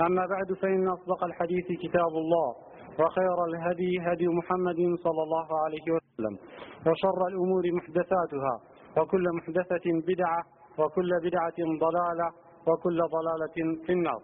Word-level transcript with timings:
أما 0.00 0.26
بعد 0.26 0.52
فإن 0.52 0.88
أصدق 0.88 1.24
الحديث 1.24 1.66
كتاب 1.82 2.12
الله 2.22 2.54
وخير 3.00 3.44
الهدي 3.44 4.00
هدي 4.00 4.28
محمد 4.28 4.80
صلى 5.04 5.22
الله 5.22 5.48
عليه 5.64 5.86
وسلم 5.94 6.38
وشر 6.86 7.26
الأمور 7.28 7.62
محدثاتها 7.72 8.60
وكل 8.96 9.24
محدثة 9.36 9.86
بدعة 10.08 10.42
وكل 10.78 11.10
بدعة 11.24 11.58
ضلالة 11.80 12.28
وكل 12.66 12.98
ضلالة 13.16 13.76
في 13.86 13.92
النار. 13.92 14.22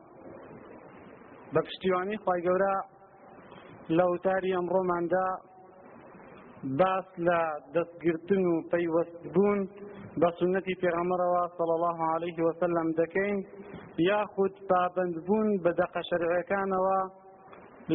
بەپشتیوانی 1.54 2.16
خی 2.24 2.40
گەورە 2.46 2.74
لە 3.96 4.04
وتاری 4.12 4.50
ئەمڕۆماندا 4.56 5.26
باس 6.80 7.06
لە 7.26 7.38
دەستگرتن 7.74 8.42
و 8.52 8.54
پەیوەستبوون 8.72 9.60
بە 10.20 10.28
سنەتی 10.38 10.74
پێغەمەرەوە 10.82 11.42
صلى 11.58 11.74
الله 11.78 11.98
عليه 12.14 12.38
وسلم 12.46 12.86
دەکەین. 13.00 13.38
یاخود 13.98 14.54
پابندبوون 14.70 15.48
بە 15.64 15.70
دەقە 15.80 16.02
شەرعەکانەوە 16.08 17.00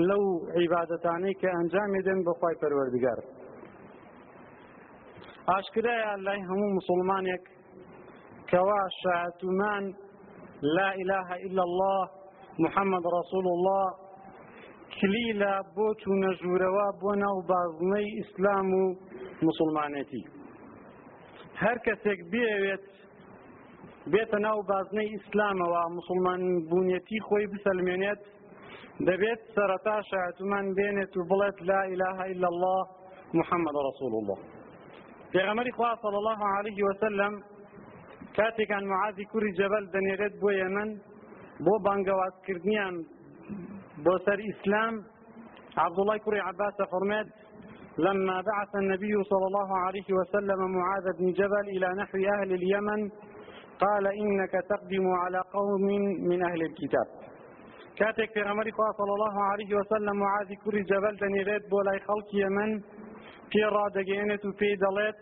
لەو 0.09 0.23
عیبادەتانەی 0.57 1.35
کە 1.41 1.49
ئەنجامێدن 1.55 2.19
بەخوای 2.27 2.55
پەروەردگار. 2.61 3.19
ئاشکرایە 5.49 6.11
لای 6.25 6.41
هەموو 6.49 6.75
مسلمانێک 6.79 7.43
کەوا 8.49 8.81
شاعتومان 9.01 9.83
لا 10.77 10.89
إله 11.01 11.27
إلا 11.45 11.63
الله 11.69 12.09
محمد 12.63 13.03
رسول 13.19 13.47
الله 13.55 13.87
کلیلە 14.97 15.53
بۆ 15.75 15.87
چوونە 16.01 16.31
ژوورەوە 16.39 16.87
بۆ 17.01 17.11
ناو 17.23 17.37
بازنەی 17.51 18.07
ئیسلام 18.17 18.67
و 18.73 18.83
مسلمانەتی 19.47 20.23
هەر 21.61 21.77
کەسێک 21.85 22.19
بێوێت 22.31 22.85
بێتە 24.11 24.37
ناو 24.45 24.59
بازنەی 24.71 25.13
ئیسلامەوە 25.15 25.81
مسلمان 25.97 26.41
بوونیەتی 26.69 27.19
خۆی 27.27 27.45
بسەلمێنێت 27.51 28.21
دەبێت 29.07 29.41
سەرەتا 29.55 29.97
شایەتمان 30.09 30.65
بێنێت 30.77 31.13
و 31.17 31.21
بڵێت 31.29 31.57
لا 31.69 31.81
إله 31.93 32.17
إلا 32.33 32.47
الله 32.53 32.81
محمد 33.39 33.75
رسول 33.89 34.13
الله. 34.19 34.39
پێغەمەری 35.33 35.71
خوا 35.77 35.91
صلی 36.03 36.19
الله 36.21 36.41
عليه 36.57 36.79
وسلم 36.87 37.33
کاتێکان 38.37 38.83
معازی 38.91 39.25
کوری 39.31 39.51
جەبەل 39.59 39.85
دەنێرێت 39.93 40.35
بۆ 40.41 40.49
یەمەن 40.61 40.89
بۆ 41.65 41.73
بانگەوازکردنیان 41.85 42.95
بۆ 44.03 44.13
سەر 44.25 44.39
ئیسلام 44.47 44.93
عبد 45.85 45.99
الله 45.99 46.17
كري 46.25 46.39
عباس 46.49 46.77
فرمات 46.91 47.27
لما 48.05 48.37
بعث 48.41 48.75
النبي 48.75 49.23
صلى 49.31 49.45
الله 49.49 49.77
عليه 49.85 50.09
وسلم 50.19 50.59
معاذ 50.77 51.05
بن 51.19 51.31
جبل 51.39 51.65
إلى 51.75 51.87
نحو 52.01 52.17
أهل 52.35 52.49
اليمن 52.59 53.01
قال 53.83 54.07
إنك 54.07 54.51
تقدم 54.69 55.05
على 55.23 55.39
قوم 55.53 55.85
من 56.29 56.39
أهل 56.49 56.61
الكتاب. 56.61 57.07
كاتك 57.97 58.29
في 58.33 58.41
غمر 58.41 58.67
صلى 58.99 59.13
الله 59.17 59.35
عليه 59.43 59.75
وسلم 59.75 60.15
معاذ 60.19 60.53
كري 60.63 60.81
جبل 60.81 61.15
دنيريت 61.17 61.69
بولاي 61.69 61.99
خلق 61.99 62.29
يمن. 62.33 62.81
في 63.51 63.63
رادقينة 63.63 64.43
في 64.59 64.75
دلت. 64.75 65.15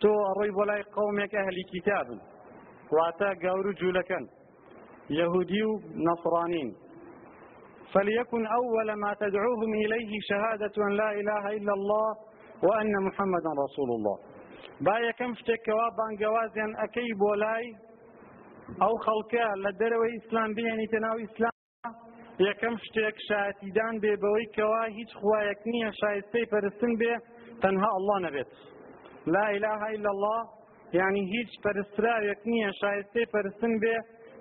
تو 0.00 0.08
أروي 0.30 0.50
بولاي 0.50 0.82
قومك 0.82 1.34
أهل 1.34 1.56
كتاب 1.72 2.06
واتا 2.92 3.30
قاورو 3.42 3.72
جولكن. 3.72 4.28
يهودي 5.10 5.62
نصرانين. 6.08 6.68
فليكن 7.92 8.46
أول 8.46 8.92
ما 8.92 9.14
تدعوهم 9.14 9.74
إليه 9.84 10.12
شهادة 10.30 10.72
أن 10.86 10.92
لا 10.92 11.10
إله 11.20 11.44
إلا 11.56 11.72
الله 11.72 12.08
وأن 12.62 12.92
محمدا 13.06 13.50
رسول 13.64 13.90
الله. 13.96 14.31
با 14.84 14.94
یەکەم 15.08 15.32
شتێک 15.40 15.60
کەوا 15.66 15.88
بانگەوازیان 15.98 16.72
ئەەکەی 16.80 17.12
بۆ 17.20 17.32
لای 17.42 17.66
ئەو 18.82 18.94
خەڵکە 19.04 19.46
لە 19.64 19.70
دەرەوەی 19.80 20.14
ئیسلام 20.16 20.50
بێنیتە 20.56 20.98
ناو 21.06 21.16
ئیسلام. 21.22 21.54
یەکەم 22.48 22.74
شتێک 22.86 23.16
شایەتیدان 23.28 23.94
بێ 24.02 24.12
بەوەی 24.22 24.48
کەوا 24.56 24.82
هیچ 24.98 25.10
خوایەک 25.18 25.60
نییە 25.72 25.90
شایستەی 26.00 26.46
پەرستن 26.52 26.92
بێ 27.00 27.14
تەنها 27.62 27.88
ئەڵڵا 27.94 28.18
نەبێت. 28.26 28.50
لا 29.34 29.46
إله 29.56 29.80
إلا 29.96 30.10
الله 30.14 30.40
يعني 31.00 31.20
هیچ 31.34 31.50
پەرستراوێک 31.64 32.40
نییە 32.52 32.70
شایستەی 32.80 33.26
پەرستن 33.32 33.74
بێ 33.82 33.96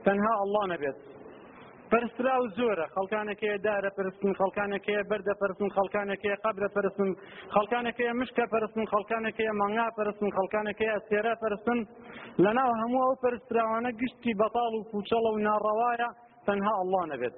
تەنها 0.06 0.34
ئەڵڵا 0.40 0.64
نەبێت. 0.74 0.98
پرسرا 1.92 2.36
و 2.42 2.48
زۆرە. 2.58 2.86
خەڵکانێکەیە 2.96 3.58
دارە 3.66 3.92
پرستن 3.98 4.32
خەڵکانێکەیە 4.40 5.02
بەردە 5.10 5.34
پرستن 5.42 5.70
خەڵکانێکەیە 5.76 6.38
قبرە 6.44 6.70
پرستن 6.76 7.10
خەڵکانێکەیە 7.56 8.14
مشکە 8.20 8.46
پرستن 8.54 8.86
خەڵکانێکەیە 8.92 9.54
مانگا 9.62 9.88
پرستن 9.98 10.30
خەڵکانێکەیە 10.38 10.94
ئەسێرە 10.98 11.34
پرستن. 11.42 11.80
لەناو 12.44 12.72
هەموو 12.82 13.06
ئەو 13.08 13.16
پرستراوانە 13.24 13.92
گشتی 14.02 14.34
بەتاڵ 14.42 14.72
و 14.76 14.88
پوچەڵە 14.92 15.30
و 15.34 15.44
ناڕەوایە 15.48 16.10
تەنها 16.46 16.74
ئەڵڵا 16.80 17.04
نەبێت. 17.12 17.36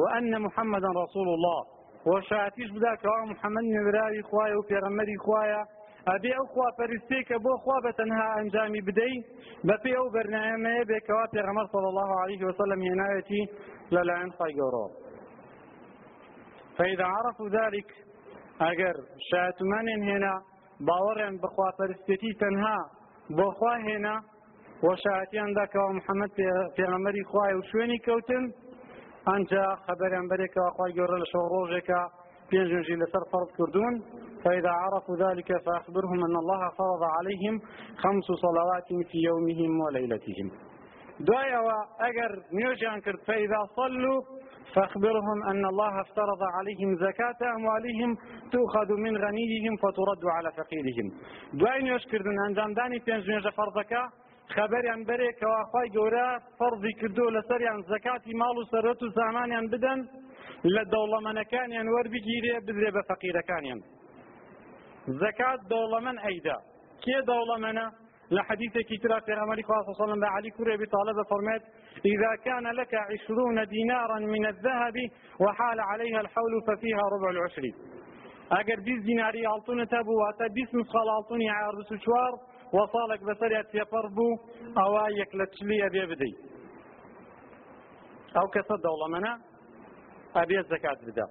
وأن 0.00 0.32
محمدا 0.46 0.90
رسول 1.02 1.28
الله. 1.36 1.60
وشاتيش 2.06 2.70
بدا 2.76 2.94
كوا 3.02 3.24
محمد 3.32 3.64
نبراوي 3.76 4.22
خوايا 4.22 4.56
وبيغمري 4.56 5.16
خوايا 5.24 5.62
ئەبێ 6.10 6.32
ئەو 6.38 6.46
خوا 6.52 6.68
پەرستەی 6.78 7.22
کە 7.28 7.36
بۆ 7.44 7.52
خوا 7.62 7.76
بە 7.84 7.92
تەنها 7.98 8.26
ئەنجامی 8.36 8.82
بدەی 8.88 9.16
بەپێ 9.68 9.92
ئەو 9.98 10.08
بەرنامەیە 10.14 10.84
بێکەوە 10.90 11.24
پێغەمەر 11.34 11.66
صلی 11.72 11.88
الله 11.92 12.10
عليه 12.22 12.42
وسلم 12.48 12.80
هێناوێتی 12.88 13.42
لەلایەن 13.94 14.30
خی 14.36 14.52
گەورەوە 14.58 14.90
فإذا 16.76 17.06
عرفوا 17.16 17.48
ذلك 17.58 17.88
ئەگەر 18.62 18.96
شایەتمانیان 19.28 20.02
هێنا 20.08 20.34
باوەڕیان 20.88 21.34
بەخوا 21.42 21.68
پەرستێتی 21.78 22.32
تەنها 22.42 22.78
بۆ 23.36 23.48
خوا 23.58 23.74
هێنا 23.86 24.16
وەشایەتیاندا 24.86 25.64
کەەوە 25.72 25.92
محەممەد 25.98 26.32
پێغەمەری 26.76 27.24
خوای 27.30 27.54
و 27.58 27.62
شوێنی 27.70 27.98
کەوتن 28.06 28.44
ئەجا 29.28 29.66
خەبەریان 29.84 30.26
بەرێکەوە 30.30 30.70
خی 30.76 30.92
گەورە 30.96 31.16
لە 31.22 31.26
شەو 31.32 31.44
ڕۆژێکە 31.52 32.00
پێنجژی 32.48 32.96
لەسەر 33.02 33.24
فەرض 33.30 33.50
کردوون. 33.58 33.94
فإذا 34.46 34.70
عرفوا 34.70 35.16
ذلك 35.16 35.48
فأخبرهم 35.66 36.18
أن 36.24 36.36
الله 36.42 36.62
فرض 36.78 37.02
عليهم 37.16 37.54
خمس 37.96 38.24
صلوات 38.24 38.88
في 39.10 39.18
يومهم 39.28 39.80
وليلتهم. 39.80 40.50
دعاء 41.20 41.64
أجر 42.00 42.30
نيوجان 42.52 43.00
كرت. 43.00 43.20
فإذا 43.26 43.60
صلوا 43.76 44.22
فأخبرهم 44.74 45.38
أن 45.50 45.66
الله 45.66 46.00
افترض 46.00 46.42
عليهم 46.56 46.90
زكاة 47.06 47.40
أموالهم 47.56 48.16
تؤخذ 48.52 48.92
من 48.92 49.16
غنيهم 49.24 49.76
فترد 49.76 50.24
على 50.36 50.52
فقيرهم. 50.52 51.06
دعاء 51.60 51.82
نيوش 51.82 52.04
كردن. 52.06 52.38
أنجام 52.48 52.74
داني 52.74 52.98
بينج 52.98 53.30
نيوجا 53.30 53.50
فرضك 53.50 53.92
خبریان 54.54 55.00
بەرێ 55.08 55.30
کەواخوای 55.40 55.88
گەورە 55.96 56.28
فەرزی 56.58 56.92
کردو 57.00 57.30
لەسەریان 57.36 57.80
زەکاتی 57.90 58.32
ماڵ 58.40 58.56
و 58.58 58.68
سەرەت 58.72 59.00
و 59.02 59.10
سامانیان 59.18 59.66
بدەن 59.72 60.00
لە 60.74 60.82
دەوڵەمەنەکانیان 60.92 61.86
وەربگیرێ 61.94 62.56
بدرێ 62.66 62.90
بە 62.96 63.02
فەقیرەکانیان 63.08 63.80
زكاة 65.08 65.58
دولمن 65.70 66.18
أيدا 66.18 66.56
كي 67.02 67.20
دولمنا 67.26 67.92
لحديث 68.30 68.72
كترى 68.72 69.20
في 69.20 69.32
غمري 69.32 69.62
صلى 69.62 70.12
الله 70.12 70.28
عليه 70.28 70.52
وسلم 70.52 70.56
كوري 70.56 70.76
بطالب 70.76 71.16
فرمات 71.30 71.62
إذا 72.04 72.32
كان 72.44 72.66
لك 72.66 72.94
عشرون 72.94 73.66
دينارا 73.66 74.18
من 74.18 74.46
الذهب 74.46 74.94
وحال 75.40 75.80
عليها 75.80 76.20
الحول 76.20 76.62
ففيها 76.66 77.02
ربع 77.12 77.30
العشر. 77.30 77.72
اگر 78.50 78.76
بیست 78.76 79.04
دیناری 79.04 79.46
ئاڵتونە 79.46 79.86
تەبوو 79.90 80.20
واتە 80.22 80.52
بیست 80.52 80.74
مسخال 80.74 81.08
ئاڵتونی 81.08 81.48
عرض 81.50 81.92
و 81.92 81.96
چوار 81.96 82.32
وەساڵێک 82.76 83.22
بەسەریات 83.28 83.66
تێپەڕ 83.72 84.06
بوو 84.16 84.38
ئەوە 84.78 85.04
یەک 85.20 85.30
لە 85.38 85.46
چلی 85.54 85.82
ئەبێ 85.82 86.04
بدەی 86.10 86.34
ئەو 88.36 88.46
کەسە 88.54 88.76
دەوڵەمەنە 88.84 89.32
ئەبێ 90.36 90.62
زەکات 90.70 90.98
بدە 91.06 91.26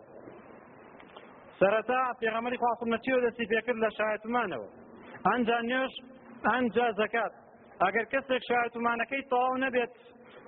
سەرەتا 1.60 2.02
پێغەمەری 2.22 2.58
خواستم 2.62 2.90
نەچیوە 2.96 3.20
دەستی 3.26 3.50
پێکرد 3.52 3.80
لە 3.86 3.90
شایەتمانەوە. 3.98 4.70
ئەنجا 5.28 5.58
نوێش 5.70 5.94
ئەنجا 6.48 6.88
زەکات. 7.00 7.34
ئەگەر 7.84 8.06
کەسێک 8.14 8.42
شایەتمانەکەی 8.50 9.28
تەواو 9.32 9.62
نەبێت 9.66 9.94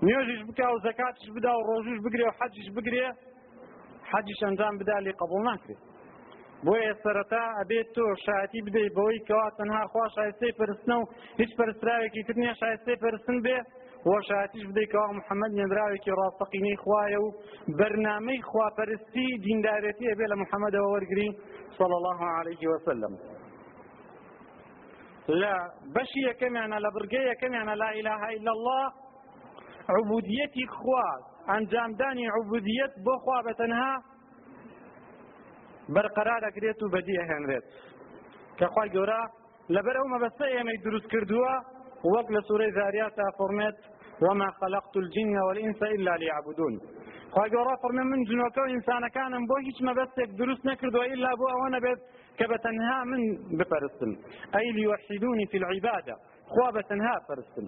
نوێژیش 0.05 0.41
بکە 0.47 0.67
و 0.73 0.77
زەکاتش 0.85 1.25
بدا 1.35 1.53
و 1.55 1.65
ڕۆژوش 1.69 1.99
بگرێ 2.05 2.25
و 2.27 2.35
حەجیش 2.39 2.67
بگرێ 2.75 3.07
حەجیش 4.11 4.39
ئەنجام 4.45 4.75
بدا 4.81 4.97
لێ 5.05 5.13
قبول 5.21 5.41
ناکرێت. 5.49 5.81
بۆیە 6.65 6.93
سەرەتا 7.03 7.43
ئەبێت 7.59 7.87
تۆ 7.95 8.05
شایەتی 8.25 8.61
بدەیت 8.67 8.93
بەوەی 8.97 9.19
کەوا 9.27 9.47
تەنها 9.57 9.83
خوا 9.91 10.05
شایستەی 10.15 10.53
پرستنە 10.59 10.95
و 10.99 11.05
هیچ 11.39 11.51
پرستراوێکی 11.59 12.21
تر 12.27 12.35
نییە 12.41 12.53
شایستەی 12.61 12.97
پرستن 13.03 13.37
بێ 13.45 13.57
وەشاتیش 14.05 14.63
بدەیتەوە 14.69 15.09
محەممەد 15.19 15.51
نێدراوێکی 15.59 16.11
ڕاستەقینەی 16.19 16.77
خوایە 16.83 17.19
و 17.25 17.29
بەرنامەی 17.79 18.41
خواپەرستی 18.49 19.27
دیندارەتی 19.45 20.09
ئەبێ 20.11 20.25
لە 20.31 20.35
محەممەدەوە 20.41 20.87
وەرگری 20.93 21.29
صلى 21.77 21.95
الله 21.99 22.19
عليه 22.37 22.63
وسلم 22.73 23.13
لا 25.41 25.55
بەشی 25.95 26.21
یەکەمیانە 26.29 26.77
لە 26.85 26.89
بڕگەی 26.95 27.25
یەکەمیانە 27.31 27.73
لا 27.83 27.89
إله 27.99 28.21
إلا 28.37 28.51
الله 28.57 28.85
عبودیەتی 29.95 30.65
خوا 30.67 31.07
ئەنجامدانی 31.49 32.27
عبودیەت 32.37 32.93
بۆ 33.05 33.15
خوا 33.23 33.39
بەتەنها 33.47 33.93
بەرقەرار 35.93 36.41
ئەگرێت 36.47 36.79
و 36.83 36.89
بەدی 36.93 37.15
ئەهێنرێت 37.21 37.65
کە 38.57 38.65
خوای 38.73 38.89
گەورە 38.95 39.21
لەبەر 39.75 39.95
ئەو 39.99 40.07
مەبەستە 40.13 40.45
ئێمەی 40.53 40.77
دروست 40.85 41.07
کردووە 41.13 41.53
وەک 42.03 42.27
لە 42.35 42.41
سوورەی 42.47 42.71
زاریا 42.71 43.09
تا 43.09 43.25
فەرمێت 43.37 43.77
وما 44.21 44.49
خلقت 44.51 44.97
الجن 44.97 45.37
والإنس 45.47 45.83
إلا 45.83 46.17
ليعبدون. 46.17 46.73
خواهي 47.31 47.49
قرار 47.49 47.77
فرمي 47.83 48.03
من 48.03 48.23
جنوكو 48.23 48.63
إنسانا 48.75 49.07
كان 49.07 49.45
بو 49.45 49.55
هيش 49.55 49.81
مبستك 49.81 50.29
دروس 50.39 50.65
نكرد 50.65 50.95
وإلا 50.95 51.35
بو 51.35 51.47
أوانا 51.47 51.79
بيت 51.79 51.99
كبتنها 52.39 53.03
من 53.03 53.21
بفرستن 53.57 54.11
أي 54.55 54.71
ليوحدوني 54.71 55.45
في 55.51 55.57
العبادة 55.57 56.15
خوا 56.53 56.71
بتنها 56.71 57.19
فرستن 57.27 57.67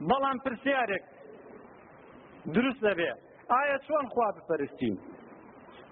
بلان 0.00 0.36
برسيارك 0.44 1.02
دروس 2.46 2.82
لبيع 2.82 3.14
آية 3.60 3.78
شوان 3.86 4.06
خوا 4.08 4.30
بفرستين 4.36 4.98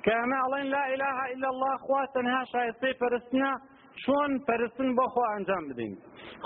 كما 0.04 0.36
أعلن 0.36 0.66
لا 0.70 0.94
إله 0.94 1.16
إلا 1.32 1.48
الله 1.48 1.76
خوا 1.76 2.04
تنها 2.14 2.44
شايستي 2.44 2.94
فرستنا 3.00 3.60
چۆن 4.02 4.30
پەرستن 4.46 4.90
بۆ 4.98 5.06
خوا 5.12 5.26
ئەنجام 5.34 5.64
بدەین؟ 5.70 5.94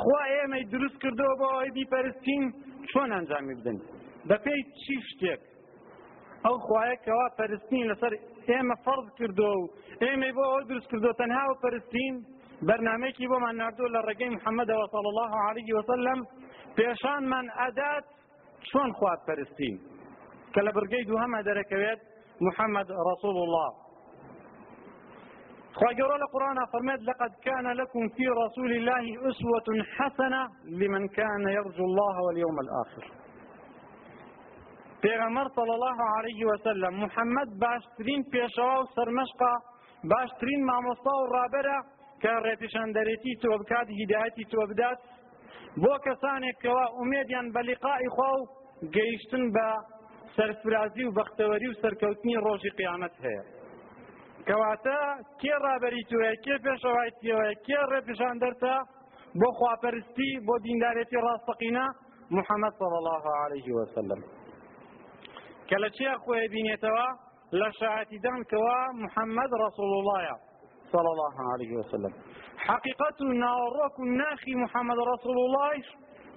خوا 0.02 0.20
ئێمەی 0.32 0.64
دروست 0.74 0.96
کردەوە 1.02 1.34
بۆ 1.40 1.46
ئەوەی 1.52 1.70
بیپەرستین 1.78 2.44
چۆن 2.90 3.08
ئەنجامی 3.16 3.54
بدەن 3.58 3.78
بە 4.28 4.36
پێی 4.44 4.60
چی 4.82 4.96
شتێک؟ 5.08 5.40
ئەو 6.44 6.56
خوایەکەوا 6.66 7.26
پەرستین 7.38 7.84
لەسەر 7.90 8.12
ئێمە 8.48 8.76
فەرض 8.84 9.06
کردو 9.18 9.52
و 9.60 9.68
ئێمەی 10.02 10.32
بۆ 10.36 10.44
ئەو 10.52 10.62
دروست 10.70 10.88
کردو 10.90 11.12
تەنها 11.20 11.44
و 11.50 11.60
پەرستین. 11.62 12.14
بەرنمەیەکی 12.68 13.26
بۆمان 13.32 13.54
نردوو 13.62 13.92
لە 13.94 14.00
ڕێگەی 14.06 14.30
محەممەدەوە 14.36 14.86
صلی 14.94 15.10
الله 15.12 15.32
عليه 15.48 15.70
وسلم 15.78 16.18
پێشانمان 16.76 17.46
ئەدات 17.58 18.06
چۆن 18.68 18.90
خوات 18.98 19.20
پەرستین؟ 19.28 19.76
کە 20.52 20.60
لە 20.66 20.70
بڕگەی 20.76 21.06
دووهەمە 21.08 21.40
دەرەکەوێت 21.48 22.00
محمد 22.46 22.88
رسول 23.10 23.36
الله 23.44 23.70
خواجر 25.80 26.14
القرآن 26.14 26.66
فرمت 26.72 27.00
لقد 27.02 27.30
كان 27.44 27.72
لكم 27.72 28.08
في 28.08 28.26
رسول 28.26 28.72
الله 28.72 29.30
أسوة 29.30 29.84
حسنة 29.96 30.48
لمن 30.64 31.08
كان 31.08 31.48
يرجو 31.48 31.84
الله 31.84 32.22
واليوم 32.26 32.60
الآخر. 32.60 33.04
پیغمبر 35.02 35.48
صلى 35.48 35.74
الله 35.74 35.98
عليه 36.16 36.44
وسلم 36.44 37.04
محمد 37.04 37.48
باشترین 37.58 38.24
پێشەوە 38.32 38.76
و 38.80 38.86
سەرمەشقا 38.96 39.54
باشترین 40.12 40.60
مامۆستا 40.70 41.14
و 41.20 41.30
ڕابەرە 41.34 41.78
کە 42.22 42.32
ڕێپیشاندەرێتی 42.44 43.32
تۆ 43.42 43.50
بکات 43.60 43.88
هیدایەتی 43.98 44.44
تۆ 44.52 44.60
بدات 44.70 44.98
بۆ 45.82 45.94
کەسانێک 46.06 46.56
کەوا 46.62 46.86
ئومێدیان 46.98 47.46
بە 47.54 47.60
لیقائی 47.68 48.08
خوا 48.14 48.30
و 48.38 48.48
گەیشتن 48.96 49.44
بە 49.54 49.68
سەرفرازی 50.36 51.04
و 51.04 51.14
بەختەوەری 51.18 51.68
و 51.70 51.78
سەرکەوتنی 51.82 52.40
ڕۆژی 52.44 52.70
قیامەت 52.78 53.14
هەیە 53.24 53.59
کەواتە 54.48 54.98
کێ 55.40 55.54
ڕابەری 55.64 56.02
توە 56.10 56.30
کێ 56.44 56.56
پێشەوایەتیەوە 56.64 57.46
کێ 57.66 57.80
ڕێپیشان 57.90 58.36
دەرتە 58.42 58.74
بۆ 59.40 59.48
خواپەرستی 59.58 60.30
بۆ 60.46 60.54
دیندارێتی 60.64 61.22
ڕاستەقینە 61.26 61.86
محەممەد 62.36 62.74
صلى 62.80 62.96
الله 63.00 63.24
عليه 63.42 63.68
وسلم 63.78 64.20
کە 65.68 65.76
لە 65.82 65.88
چیا 65.96 66.14
خۆی 66.24 66.48
بینێتەوە؟ 66.54 67.06
لە 67.60 67.68
شاعتیدان 67.80 68.40
کەوا 68.50 68.80
محەممەد 69.04 69.50
رسول 69.64 69.90
اللهە 70.00 70.36
صلى 70.92 71.08
الله 71.14 71.36
عليه 71.52 71.72
وسلم 71.78 72.12
حقيقة 72.68 73.18
ناوڕۆک 73.44 73.94
و 74.00 74.04
ناخی 74.04 74.54
محەممەد 74.64 74.98
رسول 75.12 75.38
الله 75.46 75.74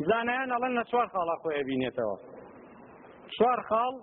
زانایان 0.09 0.49
ئەڵەن 0.53 0.73
لە 0.79 0.83
چوار 0.91 1.07
خاڵا 1.13 1.35
خۆی 1.41 1.63
بینێتەوە. 1.69 2.17
چوار 3.35 3.59
خاڵ 3.69 3.93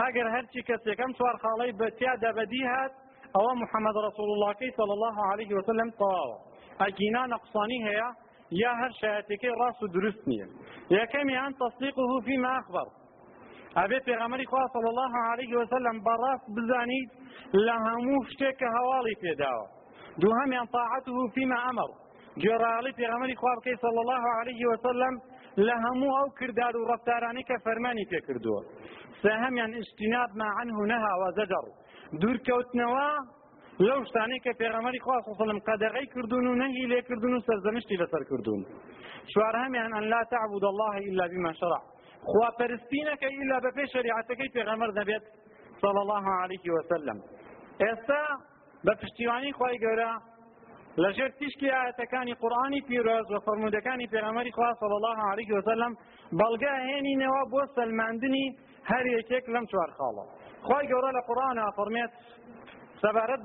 ئەگەر 0.00 0.26
هەرچی 0.34 0.60
کەسێکم 0.68 1.10
چوار 1.18 1.36
خاڵی 1.42 1.72
بە 1.80 1.88
تیادا 1.98 2.30
بەدی 2.38 2.62
هات 2.72 2.92
ئەوە 3.36 3.52
محەممەد 3.62 3.96
رسول 4.08 4.28
اللهکەی 4.34 4.70
صلى 4.78 4.92
الله 4.96 5.16
عليه 5.30 5.50
وسلم 5.58 5.90
تەواوە 6.00 6.36
ئەگینا 6.80 7.22
نەقصانی 7.34 7.80
هەیە 7.88 8.08
یا 8.62 8.72
هەر 8.80 8.92
شایەتەکەی 9.00 9.56
ڕاست 9.60 9.82
و 9.82 9.88
دروست 9.96 10.22
نییە 10.30 10.46
یەکەمیان 10.98 11.52
تەصدیقه 11.60 12.20
فيما 12.26 12.52
أخبر. 12.60 12.86
ئەبێ 13.78 13.98
پێغەمەری 14.06 14.46
خوا 14.50 14.64
الله 14.92 15.12
عليه 15.30 15.52
وسلم 15.60 15.96
بەڕاست 16.06 16.46
بزانیت 16.56 17.10
لە 17.66 17.74
هەموو 17.86 18.24
شتێک 18.32 18.54
کە 18.60 18.68
هەواڵی 18.76 19.16
پێداوە 19.22 19.66
دووهەمیان 20.20 20.66
طاعته 20.76 21.16
فيما 21.34 21.58
أمر. 21.70 21.90
گوێڕاڵی 22.42 22.92
پێغەمەری 22.98 23.36
خوا 23.40 23.52
بکەی 23.58 23.76
صلى 23.84 24.00
الله 24.04 24.24
عليه 24.38 24.62
وسلم 24.70 25.14
لە 25.66 25.74
هەموو 25.84 26.16
ئەو 26.18 26.28
کردار 26.38 26.74
و 26.76 26.88
ڕفتارانی 26.90 27.42
کە 27.48 27.56
فەرمانی 27.64 28.04
پێ 28.10 28.18
اجتناب 29.82 30.30
ما 30.40 30.48
عنه 30.58 30.76
نهى 30.92 31.12
وزجر. 31.22 31.64
دوورکەوتنەوە 32.12 33.08
لەو 33.86 34.00
شتانەی 34.08 34.40
کە 34.44 34.52
پێغەمەری 34.60 35.00
خوا 35.04 35.16
وسلم 35.28 35.58
قەدەغەی 35.68 36.06
کردوون 36.14 36.46
و 36.46 36.54
نەهی 36.62 36.86
لێ 36.92 37.00
کردوون 37.08 37.34
و 37.34 37.44
سەرزەنشتی 37.48 37.96
لەسەر 38.02 38.22
کردوون. 38.30 38.62
چوارهەمیان 39.32 39.92
ئەن 39.96 40.04
لا 40.12 40.22
تعبد 40.32 40.64
الله 40.64 40.94
إلا 41.08 41.24
بما 41.32 41.52
شرع. 41.60 41.80
خوا 42.30 42.48
پەرستینەکەی 42.58 43.34
إلا 43.42 43.56
بەپێ 43.64 43.84
شریعەتەکەی 43.94 44.50
پێغەمەر 44.56 44.90
نەبێت 44.98 45.24
صلى 45.82 46.00
الله 46.04 46.26
عليه 46.42 46.66
وسلم. 46.76 47.18
ئێستا 47.82 48.22
بە 48.86 48.92
پشتیوانی 49.00 49.52
خوای 49.52 49.78
گەورە 49.84 50.12
لەژێر 51.02 51.30
تیشکی 51.38 51.68
ئاەتەکانی 51.76 52.34
قورآانی 52.42 52.80
پیرۆز 52.88 53.26
و 53.30 53.38
فەرمودەکانی 53.46 54.06
پێغەمەری 54.14 54.52
خوا 54.56 54.70
صلى 54.80 54.96
الله 55.00 55.18
عليه 55.32 55.50
وسلم 55.56 55.92
بەڵگە 56.38 56.74
هێنینەوە 56.86 57.42
بۆ 57.52 57.62
سەلماندنی 57.76 58.46
هەر 58.90 59.04
یەکێک 59.16 59.44
لەم 59.54 59.64
چوار 59.70 59.90
خاڵە. 59.98 60.24
خوای 60.66 60.86
گەورە 60.90 61.10
لە 61.16 61.22
قورآن 61.28 61.58
فەرمێت 61.78 62.12
سەبارەت 63.02 63.42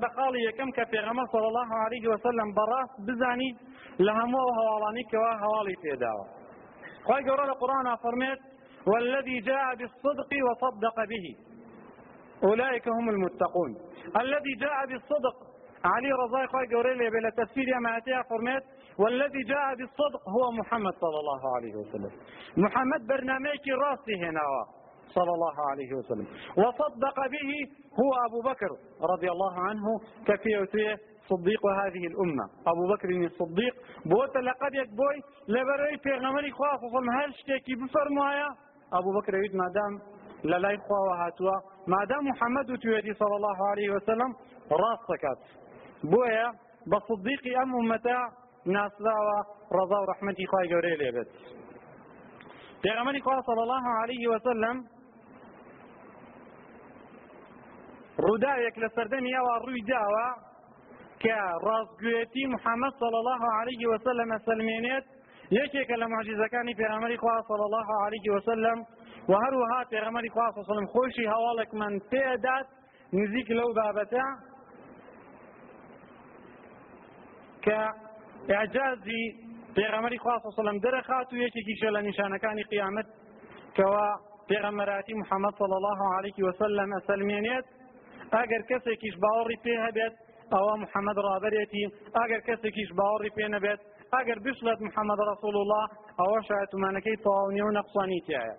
یەکەم 0.47 0.69
کە 0.75 0.83
پێغەمە 0.93 1.25
صلى 1.33 1.47
الله 1.51 1.71
عليه 1.85 2.05
وسلم 2.13 2.47
بەڕاست 2.57 2.95
بزانیت 3.07 3.57
لە 4.05 4.11
هەموو 4.19 5.03
کەوا 5.11 5.33
هەواڵی 5.43 5.75
پێداوە. 5.83 6.25
خوای 7.05 7.23
گەورە 7.27 7.45
لە 7.51 7.55
قورآن 7.61 7.87
فەرمێت 8.03 8.41
والذي 8.91 9.41
جاء 9.41 9.75
بالصدق 9.79 10.29
وصدق 10.47 10.97
به. 11.09 11.25
أولئك 12.43 12.87
هم 12.87 13.09
المتقون. 13.09 13.71
الذي 14.21 14.53
جاء 14.63 14.85
بالصدق 14.85 15.35
علي 15.85 16.11
رضاي 16.11 16.47
خوي 16.47 16.65
قوري 16.73 17.09
بلا 17.09 17.29
تفسير 17.29 17.67
يا 17.67 17.79
ماتيا 17.79 18.21
فرميت 18.29 18.63
والذي 18.97 19.43
جاء 19.43 19.75
بالصدق 19.75 20.29
هو 20.29 20.51
محمد 20.51 20.93
صلى 20.93 21.19
الله 21.19 21.55
عليه 21.55 21.75
وسلم. 21.75 22.11
محمد 22.57 23.07
برنامج 23.07 23.63
راسي 23.83 24.15
هنا 24.23 24.41
صلى 25.15 25.31
الله 25.37 25.55
عليه 25.71 25.93
وسلم. 25.93 26.27
وصدق 26.57 27.17
به 27.33 27.49
هو 28.01 28.11
أبو 28.27 28.39
بكر 28.49 28.69
رضي 29.01 29.31
الله 29.31 29.53
عنه 29.59 29.85
كفيوتيه 30.27 30.95
صديق 31.29 31.65
هذه 31.65 32.07
الأمة. 32.11 32.45
أبو 32.67 32.83
بكر 32.93 33.09
الصديق 33.09 33.73
بوت 34.05 34.37
لقد 34.37 34.73
يكبوي 34.73 35.17
لبري 35.47 35.97
في 36.03 36.11
غمري 36.25 36.51
خواف 36.51 36.83
وصل 36.83 37.09
هل 37.09 37.33
شتيكي 37.33 37.75
بفرمايا 37.75 38.47
أبو 38.93 39.19
بكر 39.19 39.35
يريد 39.35 39.55
ما 39.55 39.67
دام 39.77 39.93
للاي 40.43 40.77
خوا 40.77 40.99
وهاتوا 41.09 41.57
ما 41.87 42.05
دام 42.05 42.23
محمد 42.27 42.77
تويدي 42.83 43.13
صلى 43.13 43.35
الله 43.35 43.57
عليه 43.71 43.89
وسلم 43.89 44.29
راس 44.71 44.99
سكات 45.07 45.41
بويا 46.03 46.51
بصديقي 46.87 47.63
أم 47.63 47.75
أمتا 47.75 48.19
ناس 48.65 48.91
داوى 49.07 49.39
رضا 49.81 49.99
ورحمتي 49.99 50.45
خواهي 50.45 50.73
قوري 50.73 50.95
ليبت 50.95 51.27
پیغمبر 52.83 53.19
خوا 53.19 53.41
صلى 53.41 53.61
الله 53.63 53.83
عليه 54.01 54.27
وسلم 54.27 54.75
ڕووداوێک 58.25 58.75
لە 58.83 58.89
سەردەمی 58.95 59.35
ئەوە 59.37 59.55
ڕووی 59.65 59.83
داوە 59.91 60.27
کە 61.23 61.37
ڕاستگوێتی 61.65 62.43
محەممەد 62.53 62.93
صلى 63.01 63.17
الله 63.21 63.43
عليه 63.59 63.83
وسلم 63.91 64.29
سلمێنێت 64.47 65.05
یەکێکە 65.59 65.95
لە 66.01 66.05
معجزەکانی 66.13 66.73
پێغەمەری 66.81 67.17
خوا 67.17 67.37
صلى 67.49 67.63
الله 67.69 67.89
عليه 68.05 68.27
وسلم 68.35 68.77
و 69.29 69.33
هەروەها 69.43 69.81
پێغەمەری 69.91 70.29
خوا 70.33 70.47
وسلم 70.57 70.85
خۆشی 70.93 71.25
هەواڵێکمان 71.33 71.93
پێدات 72.11 72.67
نزیک 73.13 73.47
لەو 73.57 73.69
بابەتە 73.79 74.25
کە 77.65 77.79
ئاجازی 78.49 79.23
پێغەمەری 79.77 80.19
خوا 80.23 80.35
وسلم 80.45 80.77
دەرەخات 80.85 81.27
و 81.33 81.35
یەکێکیشە 81.45 81.89
لە 81.95 82.01
نیشانەکانی 82.07 82.63
قیامەت 82.71 83.07
کەوا 83.77 84.09
پێغەمەراتی 84.49 85.13
محەممەد 85.21 85.53
صلى 85.61 85.75
الله 85.79 85.99
عليه 86.15 86.39
وسلم 86.47 86.89
ئەسەلمێنێت 86.97 87.65
ئەگەر 88.35 88.61
کەسێکیش 88.69 89.15
باوەڕی 89.23 89.57
پێ 89.63 89.75
هەبێت 89.85 90.13
ئەوە 90.53 90.73
محەممەد 90.83 91.17
ڕابەرێتی 91.27 91.83
ئەگەر 92.17 92.41
کەسێکیش 92.47 92.89
باوەڕی 92.99 93.31
پێ 93.37 93.45
نەبێت 93.55 93.79
ئەگەر 94.13 94.37
بشڵێت 94.45 94.79
محەممەد 94.87 95.19
رسول 95.31 95.55
الله 95.61 95.85
ئەوە 96.19 96.39
شایەتمانەکەی 96.47 97.21
تەواونی 97.25 97.61
و 97.65 97.71
نەقصانی 97.77 98.21
تایە 98.27 98.55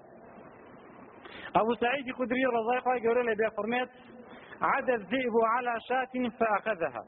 أبو 1.60 1.72
سعيد 1.82 2.06
خدري 2.18 2.44
رضي 2.44 2.58
الله 2.62 2.82
عنه 2.86 2.96
يقول 3.04 3.18
لي 3.26 3.50
فرميت 3.56 3.90
عاد 4.68 4.88
الذئب 4.90 5.34
على 5.52 5.74
شاة 5.88 6.14
فأخذها. 6.38 7.04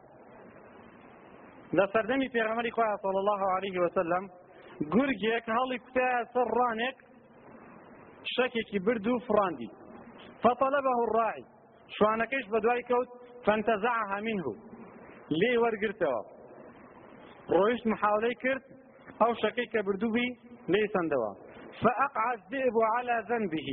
لە 1.75 1.85
سەردەمی 1.93 2.29
پێغەمەری 2.35 2.71
خۆیان 2.77 2.99
صلی 3.05 3.21
الله 3.23 3.43
عليه 3.57 3.77
وسلم 3.85 4.25
گورگێک 4.95 5.45
هەڵی 5.57 5.79
کوتایە 5.85 6.23
سەر 6.35 6.49
ڕانێک 6.59 6.97
شەکێکی 8.35 8.79
برد 8.87 9.07
و 9.07 9.19
فڕاندی 9.27 9.71
فطلبه 10.43 10.95
الراعي 11.07 11.45
شوانەکەش 11.95 12.45
بە 12.53 12.59
دوای 12.65 12.83
کەوت 12.89 13.09
فانتزعها 13.47 14.19
منه. 14.27 14.55
لێ 15.41 15.53
وەرگرتەوە. 15.63 16.23
ڕۆیشت 17.55 17.87
محاولەی 17.93 18.37
کرد 18.43 18.65
ئەو 19.21 19.33
شەکەی 19.43 19.69
کە 19.73 19.81
بردووبی 19.87 20.29
لێ 20.73 20.83
سندەوە. 20.95 21.33
فأقع 21.83 22.25
الذئب 22.37 22.77
على 22.95 23.17
ذنبه. 23.29 23.69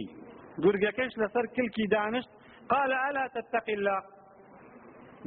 گورگەکەش 0.64 1.12
لەسەر 1.22 1.46
کلکی 1.56 1.88
دانشت 1.94 2.30
قال 2.72 2.92
ألا 3.08 3.26
تتقي 3.36 3.74
الله؟ 3.80 4.02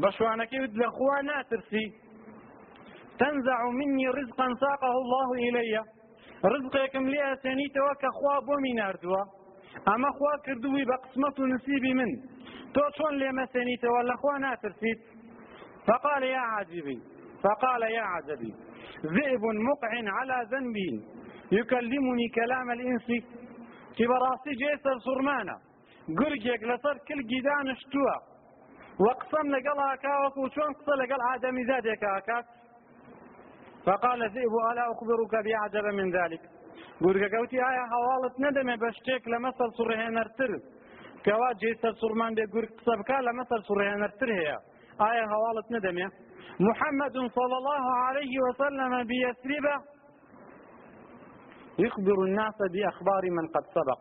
بەشوانەکەی 0.03 0.61
وت 0.63 0.75
لە 0.81 0.89
خوا 0.97 1.21
ناترسی. 1.29 1.87
تنزع 3.21 3.61
مني 3.79 4.07
رزقا 4.19 4.49
ساقه 4.65 4.95
الله 5.03 5.29
إلي. 5.47 5.77
رزقكم 6.45 7.09
لي 7.09 7.33
أسانيتوا 7.33 7.93
كخوا 8.03 8.41
بومي 8.47 8.73
ناردوا 8.73 9.23
أما 9.95 10.09
خوا 10.11 10.37
كردوي 10.47 10.85
بقسمة 10.85 11.47
نسيبي 11.55 11.95
من. 11.95 12.11
تو 12.75 12.81
شون 12.99 13.15
لي 13.19 13.33
مسانيتوا 13.33 14.03
لخوا 14.03 14.39
ناترسيت 14.39 15.01
فقال 15.87 16.23
يا 16.23 16.39
عجبي 16.39 17.03
فقال 17.43 17.83
يا 17.83 18.03
عجبي 18.03 18.55
ذئب 19.07 19.45
مقع 19.69 19.93
على 20.19 20.49
ذنبي 20.51 20.91
يكلمني 21.53 22.29
كلام 22.35 22.71
الإنس. 22.71 23.07
كبراسي 23.99 24.53
جيسر 24.61 24.99
صرمانا 24.99 25.57
قرقك 26.19 26.63
لصر 26.63 26.97
كل 27.09 27.21
جدان 27.33 27.69
اشتوى 27.69 28.17
وقسم 29.01 29.47
لقلها 29.55 29.95
كاوك 29.97 30.37
وشون 30.37 30.73
قصة 30.73 30.95
لقل 30.95 31.21
آدمي 31.35 31.65
ذاتك 31.65 31.99
كاكاك 32.01 32.45
فقال 33.87 34.23
الذئب 34.23 34.55
ألا 34.73 34.85
أخبرك 34.93 35.45
بأعجب 35.45 35.85
من 35.95 36.11
ذلك 36.17 36.41
گورگە 37.03 37.29
گەوتی 37.35 37.59
ئایا 37.67 37.85
هەواڵت 37.95 38.35
نەدەمێ 38.45 38.77
بە 38.83 38.91
شتێک 38.97 39.23
لە 39.33 39.39
مەسەر 39.45 39.71
سوڕهێنەرتر 39.79 40.53
کەوا 41.27 41.51
جێسەر 41.61 41.95
سوورمان 42.01 42.33
بێ 42.37 42.45
گورگ 42.55 42.71
قسە 42.79 42.95
بکە 43.01 43.19
لە 43.27 43.33
مەسەر 43.39 43.61
سوڕهێنەرتر 43.69 44.31
هەیە 44.39 44.57
ئایا 45.03 45.25
هەواڵت 45.33 45.67
نەدەمێ 45.75 46.07
محمد 46.69 47.15
صلى 47.37 47.57
الله 47.61 47.87
عليه 48.07 48.35
وسلم 48.47 48.93
بيثرب 49.11 49.67
يخبر 51.85 52.19
الناس 52.29 52.59
بأخبار 52.75 53.25
من 53.37 53.47
قد 53.55 53.65
سبق. 53.77 54.01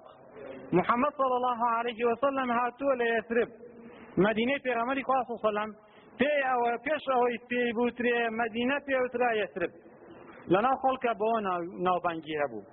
محمد 0.80 1.12
صلى 1.22 1.36
الله 1.40 1.62
عليه 1.78 2.00
وسلم 2.10 2.50
مدينة 4.18 4.58
في 4.64 4.74
غمر 4.74 4.98
صلى 5.04 5.16
الله 5.16 5.28
عليه 5.30 5.50
وسلم 5.50 5.72
پێی 6.20 6.42
ئەوە 6.50 6.72
پێش 6.86 7.04
ئەوەی 7.14 7.38
پێی 7.50 7.70
بوترێ 7.78 8.18
مدینە 8.40 8.78
پێوترا 8.88 9.30
یەسرب 9.42 9.72
لەناو 10.54 10.82
خەڵکە 10.84 11.12
بۆ 11.22 11.30
ناوبانگی 11.86 12.36
هەبوو 12.42 12.64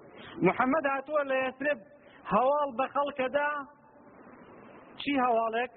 محەممەد 0.46 0.84
هاتووە 0.94 1.22
لە 1.30 1.36
یەسرب 1.44 1.78
هەواڵ 2.32 2.68
بە 2.78 2.86
خەڵکەدا 2.94 3.50
چی 5.00 5.12
هەواڵێک 5.24 5.72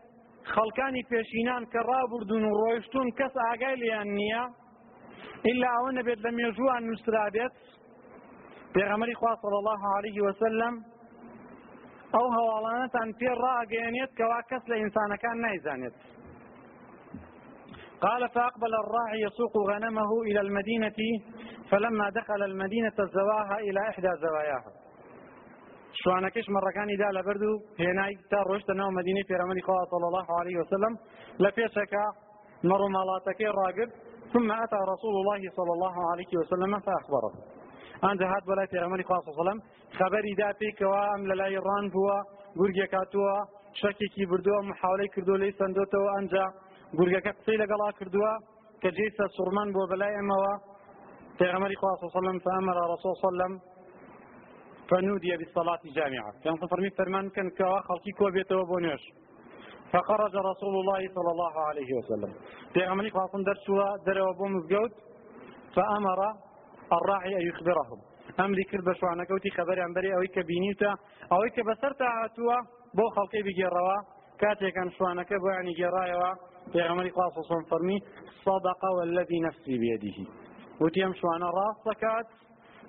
خەڵکانی 0.54 1.04
پێشینان 1.12 1.64
کە 1.72 1.80
ڕابردون 1.90 2.44
و 2.46 2.58
ڕۆیشتون 2.62 3.08
کەس 3.20 3.34
ئاگای 3.44 3.76
لیان 3.82 4.08
نییە 4.18 4.44
إلا 5.50 5.68
ئەوە 5.76 5.92
نەبێت 5.98 6.20
لە 6.26 6.32
مێژووان 6.38 6.82
نووسرا 6.88 7.26
بێت 7.36 7.56
پێغەمەری 8.74 9.16
خوا 9.20 9.34
صلی 9.42 9.58
الله 9.62 9.82
عليه 9.98 10.18
وسلم 10.28 10.74
ئەو 12.16 12.28
هەواڵانەتان 12.38 13.10
پێ 13.20 13.32
ڕاگەیەنێت 13.44 14.12
کەوا 14.20 14.40
کەس 14.50 14.64
لە 14.72 14.76
ئینسانەکان 14.82 15.38
نایزانێت 15.46 15.98
قال 18.06 18.28
فأقبل 18.36 18.74
الراعي 18.84 19.20
يسوق 19.22 19.54
غنمه 19.70 20.12
إلى 20.28 20.40
المدينة 20.46 21.00
فلما 21.72 22.10
دخل 22.10 22.44
المدينة 22.44 22.98
زواها 22.98 23.58
إلى 23.60 23.80
إحدى 23.90 24.12
زواياها. 24.24 24.72
شوانەکەش 26.02 26.48
مەڕەکانی 26.56 26.98
دا 27.00 27.10
لە 27.18 27.22
بەرد 27.28 27.44
و 27.44 27.60
هێنای 27.80 28.14
تا 28.32 28.40
ڕۆشتە 28.50 28.74
ناو 28.80 28.92
مدینی 28.92 29.24
پێرەمەدی 29.30 29.66
خوا 29.66 29.86
صل 29.92 30.04
الله 30.10 30.28
عليه 30.40 30.60
وسلم. 30.60 30.94
لە 31.44 31.50
پێشەکە 31.58 32.04
مەڕوومەڵاتەکەی 32.70 33.56
ڕاگرت 33.60 33.94
ثم 34.34 34.52
أتى 34.52 34.80
رسول 34.94 35.16
الله 35.22 35.42
صلى 35.58 35.72
الله 35.78 35.96
عليه 36.12 36.32
وسلم 36.40 36.80
فأخبره. 36.80 37.32
أن 38.04 38.18
جهات 38.18 38.44
بلا 38.48 38.66
تيرمني 38.66 39.04
خاصة 39.04 39.32
صلى 39.32 39.54
خبري 40.00 40.34
داتي 40.34 40.72
كوام 40.80 41.28
للا 41.28 41.48
يران 41.48 41.90
بوا 41.90 42.18
قرقيا 42.60 42.86
كاتوا 42.86 43.46
شكي 43.74 44.08
كي 44.16 44.26
بردوا 44.26 44.62
محاولي 44.62 45.08
كردوا 45.08 45.38
لي 45.38 45.52
سندوتوا 45.52 46.20
أنجا 46.20 46.46
قرقيا 46.98 47.20
كقصي 47.20 47.56
لقلا 47.60 47.92
كردوا 48.00 48.32
كجيسة 48.82 49.28
سرمان 49.38 49.72
بوا 49.74 49.86
بلا 49.92 50.08
يموا 50.18 50.54
پیغمبر 51.40 51.70
خاص 51.82 52.00
صلى 52.00 52.08
الله 52.08 52.16
عليه 52.18 52.30
وسلم 52.30 52.40
فأمر 52.40 52.78
رسول 52.94 53.16
صلى 53.16 53.30
الله 53.30 53.44
عليه 53.44 53.56
وسلم 53.56 53.62
فنودي 54.90 55.38
بالصلاة 55.38 55.80
جامعة 55.96 56.32
كان 56.44 56.56
فرمي 56.72 56.90
فرمان 56.90 57.30
كان 57.30 57.50
كوا 57.50 57.80
خلقي 57.80 58.12
كوا 58.18 58.30
بيتوا 58.30 58.64
بونيش 58.64 59.04
فخرج 59.92 60.36
رسول 60.52 60.74
الله 60.82 61.02
صلى 61.16 61.32
الله 61.32 61.54
عليه 61.68 61.90
وسلم. 61.98 62.34
في 62.74 62.84
عملي 62.84 63.10
خاصم 63.10 63.44
درسوا 63.44 63.98
دروا 64.06 64.34
بوم 64.34 64.52
مزجوت 64.56 64.92
فأمر 65.76 66.20
الراعي 66.94 67.36
أن 67.36 67.48
يخبرهم 67.48 68.00
أمري 68.40 68.64
كرد 68.64 68.84
بشوانا 68.84 69.24
كوتي 69.24 69.50
خبري 69.50 69.82
عن 69.82 69.94
بري 69.94 70.16
أويك 70.16 70.40
بينيتا 70.40 70.96
أويك 71.32 71.60
بسرتا 71.60 72.04
عتوا 72.04 72.56
بو 72.96 73.10
خلقي 73.16 73.42
بجروا 73.42 73.98
كاتي 74.40 74.72
كان 74.72 74.92
شوانا 74.92 75.24
كبو 75.24 75.48
يعني 75.50 75.74
جرايوا 75.74 76.34
في 76.72 76.82
عملي 76.82 77.12
خاصم 77.12 77.64
فرمي 77.72 77.98
صدق 78.46 78.82
والذي 78.98 79.40
نفسي 79.40 79.78
بيده 79.78 80.18
وتيم 80.82 81.14
شوانا 81.14 81.50
راس 81.58 81.78
سكات 81.86 82.28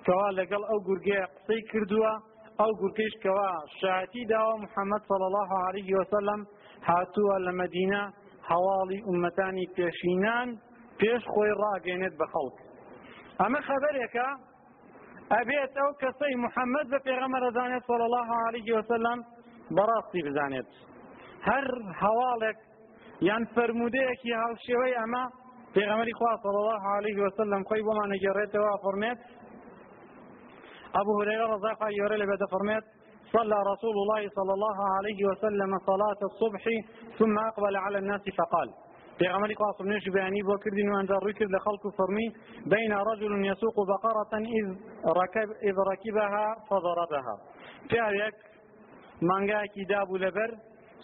کەوا 0.05 0.27
لەگەڵ 0.39 0.63
ئەو 0.69 0.79
گورگەیە 0.87 1.25
قسەی 1.35 1.61
کردووە 1.71 2.13
ئەو 2.59 2.71
گورکەیش 2.81 3.13
کەوا 3.23 3.49
شاعتی 3.79 4.23
داوە 4.31 4.55
محەممەد 4.63 5.01
صلى 5.09 5.25
الله 5.29 5.51
عليه 5.67 5.89
وسلم 5.99 6.39
هاتووە 6.89 7.35
لە 7.45 7.51
مدینە 7.61 8.03
هەواڵی 8.51 8.99
ئومەتانی 9.07 9.67
پێشینان 9.75 10.49
پێش 10.99 11.23
خۆی 11.33 11.53
ڕاگەێنێت 11.61 12.15
بە 12.19 12.25
خەڵک. 12.33 12.57
ئەمە 13.41 13.59
خەبەرێکە 13.67 14.27
ئەبێت 15.33 15.73
ئەو 15.81 15.91
کەسەی 16.01 16.35
محەممەد 16.45 16.87
بە 16.93 16.99
پێغەمە 17.05 17.39
دەزانێت 17.45 17.83
صلى 17.89 18.05
الله 18.09 18.29
عليه 18.45 18.69
وسلم 18.77 19.17
بەڕاستی 19.75 20.21
بزانێت. 20.27 20.69
هەر 21.47 21.67
هەواڵێک 22.01 22.59
یان 23.29 23.43
فرمودەیەکی 23.55 24.31
هەڵشێوەی 24.41 24.93
ئەمە 24.99 25.23
پێغەمەری 25.75 26.13
خوا 26.19 26.33
صلى 26.43 26.59
الله 26.63 26.83
عليه 26.95 27.17
وسلم 27.25 27.61
خۆی 27.69 27.81
بۆمان 27.87 28.07
نەگەڕێتەوە 28.13 28.71
فەرمێت 28.83 29.19
أبو 30.95 31.21
هريرة 31.21 31.45
رضي 31.45 31.55
الله 31.55 31.77
عنه 31.81 32.15
لبدا 32.15 32.45
فرميت 32.45 32.83
صلى 33.31 33.57
رسول 33.71 33.95
الله 34.03 34.29
صلى 34.29 34.53
الله 34.53 34.77
عليه 34.97 35.25
وسلم 35.29 35.79
صلاة 35.79 36.19
الصبح 36.23 36.63
ثم 37.19 37.37
أقبل 37.37 37.75
على 37.77 37.97
الناس 37.97 38.21
فقال. 38.37 38.69
پیغمبر 39.19 39.53
قاسم 39.53 39.87
نش 39.91 40.09
بیانی 40.09 40.41
بو 40.43 40.57
کردین 40.57 40.89
و 40.91 40.95
انجار 40.95 41.23
لخلق 41.23 41.87
فرمی. 41.97 42.33
بین 42.65 42.93
رجل 42.93 43.45
يسوق 43.45 43.75
بقرة 43.87 44.33
إذ, 44.33 44.67
ركب 45.05 45.49
إذ 45.63 45.75
ركبها 45.91 46.55
فضربها. 46.69 47.37
پیاوێک 47.89 48.35
مانگایەکی 49.21 49.85
دابوو 49.89 50.17
لەبەر 50.17 50.51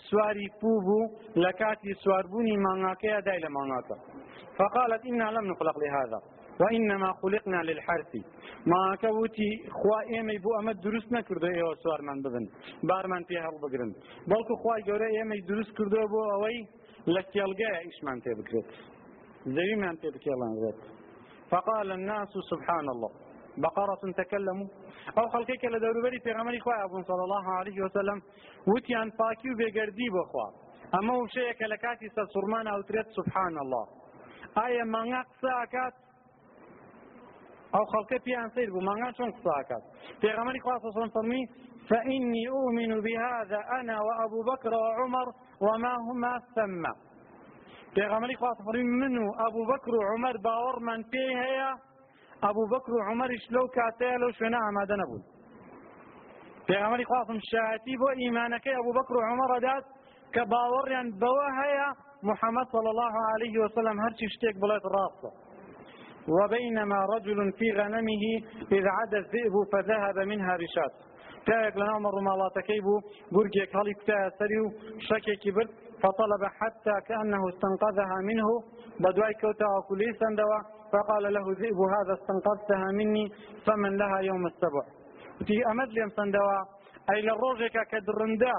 سواری 0.09 0.49
پوبوو 0.61 1.09
لە 1.35 1.51
کاتی 1.59 1.93
سواربوونی 2.03 2.57
مانگاکەیە 2.57 3.19
دای 3.25 3.39
لە 3.39 3.49
مانگاکە 3.55 3.97
فقالت 4.57 5.05
إنا 5.05 5.27
لم 5.35 5.45
نخلق 5.51 5.77
لهذا 5.79 6.19
وإنما 6.61 7.13
خلقنا 7.21 7.59
للحرث. 7.63 8.13
ما 8.65 8.95
كوتي 9.01 9.51
خوا 9.77 9.99
ئێمەی 10.11 10.39
بۆ 10.43 10.51
ئەمە 10.57 10.73
دروست 10.85 11.09
نەکردو 11.15 11.47
ئێوە 11.57 11.73
سوارمان 11.83 12.21
ببن 12.21 12.45
بارمان 12.89 13.23
پێ 13.29 13.37
هەڵبگرن 13.45 13.91
بەڵکو 14.29 14.53
خوای 14.61 14.83
گەورە 14.87 15.07
ئێمەی 15.15 15.41
دروست 15.49 15.71
کردو 15.77 16.07
بۆ 16.13 16.21
ئەوەی 16.31 16.59
لە 17.13 17.21
کێڵگەیە 17.31 17.79
ئیشمان 17.85 18.19
پێ 18.23 18.33
بکرێت 18.39 18.67
زەویمان 19.55 19.95
پێ 20.01 20.09
بکێڵانرێت 20.15 20.79
فقال 21.51 21.91
الناس 21.91 22.29
سبحان 22.51 22.89
الله. 22.89 23.11
بقرة 23.57 24.03
تكلموا. 24.17 24.67
أو 25.17 25.29
خلقك 25.29 25.65
لدوربري 25.65 26.19
في 26.19 26.31
غمري 26.31 26.59
خواه 26.59 26.83
أبو 26.83 27.01
صلى 27.03 27.23
الله 27.23 27.45
عليه 27.59 27.77
وسلم. 27.85 28.21
وتيان 28.67 29.09
باكي 29.19 29.51
وبيقردي 29.51 30.07
بخوا 30.15 30.47
أما 30.97 31.13
وشيك 31.17 31.61
لكاتي 31.61 32.09
سرمان 32.33 32.67
أو 32.67 32.81
تريد 32.81 33.05
سبحان 33.17 33.57
الله. 33.63 34.02
آية 34.57 34.83
مانغاق 34.83 35.27
ساكات 35.41 35.93
ئەو 37.73 37.85
خەڵکە 37.91 38.17
پیان 38.25 38.49
سیر 38.55 38.69
بوو 38.73 38.85
مانگان 38.87 39.13
چۆن 39.17 39.29
قساکات 39.35 39.83
پێغەمەری 40.21 40.59
خوا 40.63 40.75
صلی 40.79 41.09
فەرمی 41.15 41.43
فإني 41.89 42.43
أؤمن 42.57 42.91
بهذا 43.05 43.59
أنا 43.79 43.97
وأبو 44.07 44.39
بكر 44.49 44.73
وعمر 44.73 45.27
وما 45.65 45.93
هما 46.07 46.33
ثم 46.55 46.83
پێغەمەری 47.95 48.35
خوا 48.39 48.51
فەرمی 48.65 48.83
من 49.01 49.17
و 49.17 49.27
ئەبوو 49.39 49.63
بەکر 49.71 49.93
و 49.95 50.01
عمر 50.11 50.35
باوەڕمان 50.45 51.01
پێ 51.11 51.25
هەیە 51.41 51.71
ئەبوو 52.43 52.69
بەکر 52.73 52.91
و 52.93 53.03
عمەریش 53.09 53.43
لەو 53.55 53.67
کاتەیە 53.77 54.17
لەو 54.21 54.31
شوێنە 54.37 54.59
ئامادە 54.65 54.95
نەبوون 55.01 55.23
پێغەمەری 56.67 57.05
خواسم 57.11 57.39
شایەتی 57.51 57.95
بۆ 58.01 58.09
ئیمانەکەی 58.21 58.75
ئەبوو 58.77 58.97
بەکر 58.97 59.13
و 59.15 59.23
محەممەد 62.31 62.67
صلى 62.75 62.89
الله 62.93 63.13
عليه 63.31 63.55
وسلم 63.63 63.97
هەرچی 64.05 64.25
شتێک 64.33 64.55
بڵێت 64.63 64.85
ڕاستە. 64.95 65.29
وبينما 66.27 67.05
رجل 67.15 67.51
في 67.51 67.71
غنمه 67.71 68.23
إذ 68.71 68.87
عاد 68.95 69.13
الذئب 69.13 69.55
فذهب 69.71 70.17
منها 70.19 70.55
رشات 70.55 70.93
تاك 71.47 71.77
لنا 71.77 71.99
مر 71.99 72.19
مالاتكي 72.19 72.79
بو 72.79 72.99
برجيك 73.31 73.75
هلي 73.75 73.93
كتا 73.93 74.29
سريو 74.39 74.65
شكي 75.07 75.51
برد 75.51 75.69
فطلب 76.01 76.43
حتى 76.59 76.95
كأنه 77.07 77.49
استنقذها 77.49 78.17
منه. 78.29 78.47
بدواي 78.99 79.33
كوتا 79.41 79.67
وكلي 79.77 80.13
سندوا 80.19 80.59
فقال 80.91 81.33
له 81.33 81.45
ذئب 81.61 81.79
هذا 81.95 82.13
استنقذتها 82.19 82.87
مني 82.99 83.25
فمن 83.65 83.97
لها 83.97 84.19
يوم 84.19 84.45
السبع. 84.45 84.83
تي 85.47 85.57
أمد 85.71 85.89
ليم 85.89 86.09
سندوا 86.09 86.59
أي 87.11 87.21
للروجك 87.21 87.75
كدرندا 87.91 88.55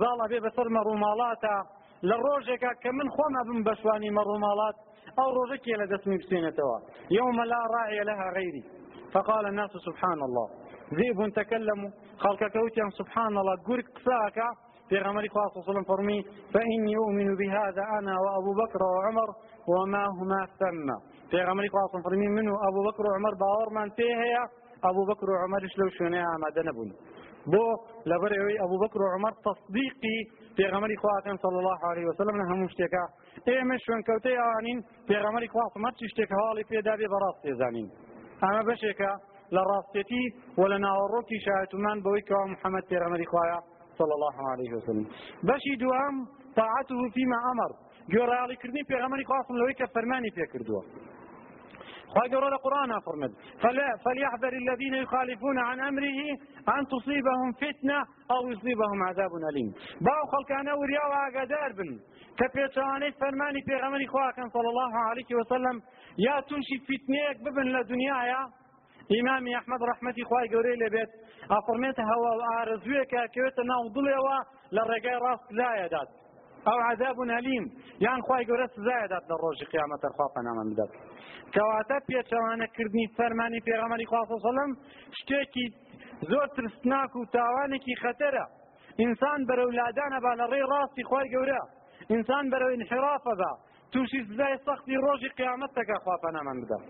ظل 0.00 0.20
بي 0.28 0.40
بسر 0.40 0.68
مرومالاتا 0.68 1.56
للروجك 2.02 2.64
كمن 2.82 3.10
خوما 3.10 3.42
بن 3.52 3.62
بشواني 3.62 4.10
مرومالات 4.10 4.74
أو 5.18 5.42
رزكي 5.42 5.72
لدسمي 5.72 6.18
بسينتها 6.18 6.78
يوم 7.10 7.42
لا 7.42 7.60
راعي 7.74 8.00
لها 8.04 8.32
غيري 8.36 8.64
فقال 9.12 9.46
الناس 9.46 9.70
سبحان 9.70 10.22
الله. 10.22 10.48
ذئب 10.94 11.32
تكلموا 11.32 11.90
خلق 12.18 12.38
كوتيا 12.38 12.84
سبحان 12.98 13.38
الله 13.38 13.54
قرق 13.68 13.88
ساكا 14.04 14.48
في 14.88 14.98
غمر 14.98 15.28
خاص 15.28 15.64
صلى 15.66 15.84
فرمي 15.84 16.22
فإني 16.54 16.96
أؤمن 16.96 17.36
بهذا 17.36 17.82
أنا 17.98 18.14
وأبو 18.24 18.52
بكر 18.62 18.80
وعمر 18.82 19.28
وما 19.68 20.04
هما 20.18 20.46
ثم. 20.60 20.88
في 21.30 21.36
غمر 21.36 21.64
خاص 21.68 22.02
فرمي 22.04 22.28
منه 22.28 22.52
أبو 22.68 22.80
بكر 22.88 23.02
وعمر 23.06 23.34
باور 23.42 23.68
من 23.78 23.90
فيها 23.90 24.44
أبو 24.84 25.04
بكر 25.10 25.26
وعمر 25.30 25.68
شلو 25.68 25.88
شونها 25.98 26.36
ما 26.42 26.48
دنبون 26.56 26.92
بۆ 27.52 27.64
لەبەرەوەی 28.10 28.60
ئەبوو 28.60 28.78
بەکر 28.82 29.00
و 29.02 29.12
عمر 29.14 29.32
تەصدیقی 29.46 30.18
پێغەمەری 30.58 30.96
خواکەن 31.02 31.36
صلى 31.44 31.58
الله 31.62 31.80
عليه 31.90 32.06
وسلم 32.10 32.36
لە 32.40 32.44
هەموو 32.50 32.72
شتێکە. 32.74 33.04
ئێمە 33.48 33.76
شوێنکەوتەی 33.84 34.36
ئەوانین 34.40 34.78
پێغەمەری 35.08 35.48
خواسم 35.54 35.82
هەرچی 35.86 36.06
شتێک 36.12 36.30
هەواڵی 36.36 36.64
پێدابێ 36.70 37.06
بەڕاست 37.12 37.40
تێزانین 37.44 37.88
ئەمە 38.42 38.62
بەشێکە 38.68 39.12
لە 39.54 39.62
ڕاستێتی 39.70 40.24
و 40.58 40.62
لە 40.72 40.78
ناوەڕۆکی 40.84 41.38
شایەتمان 41.46 41.98
بەوەی 42.04 42.22
کەوا 42.28 42.44
محەممەد 42.54 42.84
پێغەمەری 42.90 43.26
خوایە 43.32 43.58
صلى 43.98 44.14
الله 44.16 44.36
عليه 44.52 44.70
وسلم. 44.76 45.06
بەشی 45.48 45.74
دوام 45.82 46.16
طاعته 46.58 46.98
فيما 47.14 47.38
أمر 47.52 47.70
گوێڕایاڵیکردنی 48.12 48.82
پێغەمەری 48.90 49.24
خواستم 49.28 49.56
لەوەی 49.60 49.76
کە 49.80 49.86
فەرمانی 49.94 50.30
پێکردووە 52.14 52.48
خواهي 52.48 52.58
قرآن 52.66 52.90
القرآن 52.90 53.00
فرمد 53.06 53.32
فليحذر 54.04 54.52
الذين 54.62 54.94
يخالفون 54.94 55.58
عن 55.58 55.80
أمره 55.80 56.20
أن 56.76 56.86
تصيبهم 56.94 57.52
فتنة 57.52 57.98
أو 58.30 58.50
يصيبهم 58.50 59.02
عذاب 59.08 59.30
أليم. 59.50 59.68
باو 60.00 60.22
خلقانا 60.32 60.72
وريا 60.74 61.04
وعقدار 61.10 61.72
بن. 61.78 61.90
كبيتواني 62.38 63.12
فرماني 63.12 63.60
في 63.66 63.74
غمري 63.82 64.06
خواكا 64.06 64.48
صلى 64.54 64.68
الله 64.68 64.92
عليه 65.08 65.30
وسلم 65.38 65.76
يا 66.26 66.40
تنشي 66.40 66.76
فتنيك 66.88 67.36
ببن 67.44 67.66
لدنيا 67.74 68.18
يا. 68.32 68.42
إمامي 69.20 69.56
أحمد 69.58 69.82
رحمتي 69.82 70.24
خواهي 70.24 70.48
قوري 70.54 70.74
لبيت 70.76 71.10
أفرميت 71.50 72.00
هوا 72.00 72.32
وآرزويك 72.40 73.10
كويت 73.34 73.58
ناو 73.70 73.88
ضليوا 73.96 74.38
للرقاي 74.72 75.16
راس 75.26 75.40
لا 75.50 75.84
يدات 75.84 76.08
ئەو 76.68 76.78
عذاب 76.90 77.18
هەلیم 77.36 77.64
یان 78.06 78.20
خی 78.26 78.42
گەورە 78.48 78.66
سزایدات 78.76 79.24
لە 79.30 79.36
ڕۆژی 79.42 79.66
قیامەتە 79.72 80.08
خوا 80.14 80.26
پەنامان 80.36 80.66
بدات. 80.72 80.90
کەواتە 81.54 81.96
پێچەوانەکردنی 82.08 83.06
فەرمانی 83.16 83.60
پێغەمەری 83.68 84.06
خواسەسەڵم 84.10 84.70
شتێکی 85.18 85.66
زۆر 86.30 86.46
ترسناک 86.56 87.12
و 87.16 87.22
تاوانێکی 87.36 87.94
خەتەرە. 88.02 88.44
ئینسان 89.00 89.40
بەرە 89.48 89.64
ولادانە 89.70 90.18
با 90.24 90.32
لە 90.40 90.46
ڕێی 90.52 90.64
ڕاستی 90.72 91.04
خی 91.10 91.26
گەورە. 91.34 91.62
ئینسان 92.12 92.44
بەرەو 92.52 92.70
انحرافە 92.76 93.34
با. 93.40 93.52
تووشی 93.92 94.20
زای 94.38 94.56
سەختی 94.66 94.96
ڕۆژی 95.04 95.30
قیامەتەکە 95.38 95.96
خوا 96.02 96.16
پەنامان 96.24 96.56
بدات. 96.62 96.84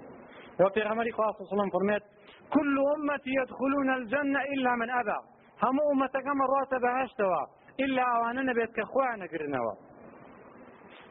وبيغمري 0.60 1.12
خلاص 1.18 1.36
وسلم 1.40 1.70
فرميت 1.74 2.04
كل 2.54 2.76
أمتي 2.94 3.32
يدخلون 3.40 3.88
الجنة 3.98 4.40
إلا 4.54 4.72
من 4.80 4.90
أبى. 5.00 5.18
هم 5.62 5.76
أمتك 5.92 6.26
من 6.38 6.46
رات 6.54 6.72
بهشتوا 6.82 7.42
إلا 7.84 8.02
أوانا 8.16 8.42
نبيت 8.42 8.70
كخوانا 8.76 9.26
قرنوا 9.32 9.74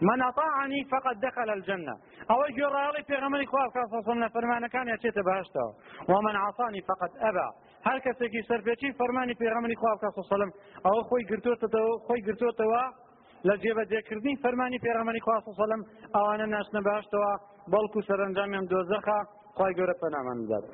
من 0.01 0.21
أطاعني 0.21 0.80
فقد 0.91 1.19
دخل 1.19 1.49
الجنة. 1.49 1.95
أو 2.32 2.39
جرالي 2.58 3.03
في 3.08 3.15
غمري 3.15 3.45
خواب 3.45 3.71
كاسوسنا 3.71 4.27
فرمانا 4.30 4.67
كان 4.67 4.88
يشيت 4.89 5.19
بهشتا 5.19 5.65
ومن 6.10 6.36
عصاني 6.36 6.82
فقد 6.82 7.12
أبى. 7.17 7.47
هل 7.88 7.99
كسكي 7.99 8.41
سرفيتي 8.41 8.93
فرماني 8.93 9.36
في 9.36 9.49
غمري 9.49 9.75
خواب 9.75 9.97
كاسوسنا 9.97 10.51
أو 10.86 11.03
خوي 11.03 11.23
قرتوتوا 11.23 11.99
خوي 12.08 12.21
قرتوتوا 12.21 13.08
لە 13.45 13.56
جێبەجێکردنی 13.63 14.36
فەرمانی 14.43 14.80
پێغەمەری 14.86 15.21
خواسەسەلم 15.25 15.82
ئەوانە 16.15 16.45
ناشنە 16.53 16.82
باشتەوە 16.89 17.32
بەڵکو 17.73 17.99
سەرنجامیان 18.08 18.65
دۆزەخە 18.71 19.19
خی 19.58 19.73
گەورە 19.77 19.95
پەنامەندات 20.01 20.65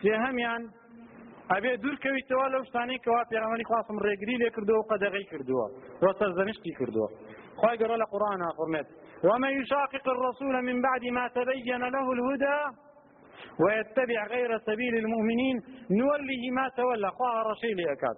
سێهەمیان 0.00 0.62
ئەبێ 1.52 1.72
دوورکەویتەوە 1.82 2.46
لەو 2.54 2.62
شتانەی 2.68 3.02
کەوا 3.04 3.22
پێغەمەنی 3.30 3.68
خواستم 3.70 3.98
ڕێگری 4.06 4.36
لێ 4.42 4.50
کردووە 4.56 4.82
قەدەغی 4.90 5.24
کردووە 5.32 5.66
وە 6.02 6.12
سەرزەنشتی 6.18 6.72
کردووە 6.78 7.08
خی 7.60 7.76
گەۆ 7.80 7.96
لە 8.02 8.06
قورآن 8.12 8.42
فەرمێت 8.58 8.88
ومن 9.28 9.52
يشاقق 9.60 10.06
الرسول 10.16 10.54
من 10.68 10.76
بعد 10.86 11.02
ما 11.16 11.24
تبين 11.36 11.82
له 11.94 12.06
الهدى 12.16 12.60
ويتبع 13.62 14.20
غير 14.34 14.50
سبيل 14.58 14.94
المؤمنين 15.02 15.56
نوله 15.90 16.42
ما 16.58 16.66
تولى 16.76 17.10
خواه 17.10 17.42
رشي 17.50 17.72
لأكاد 17.78 18.16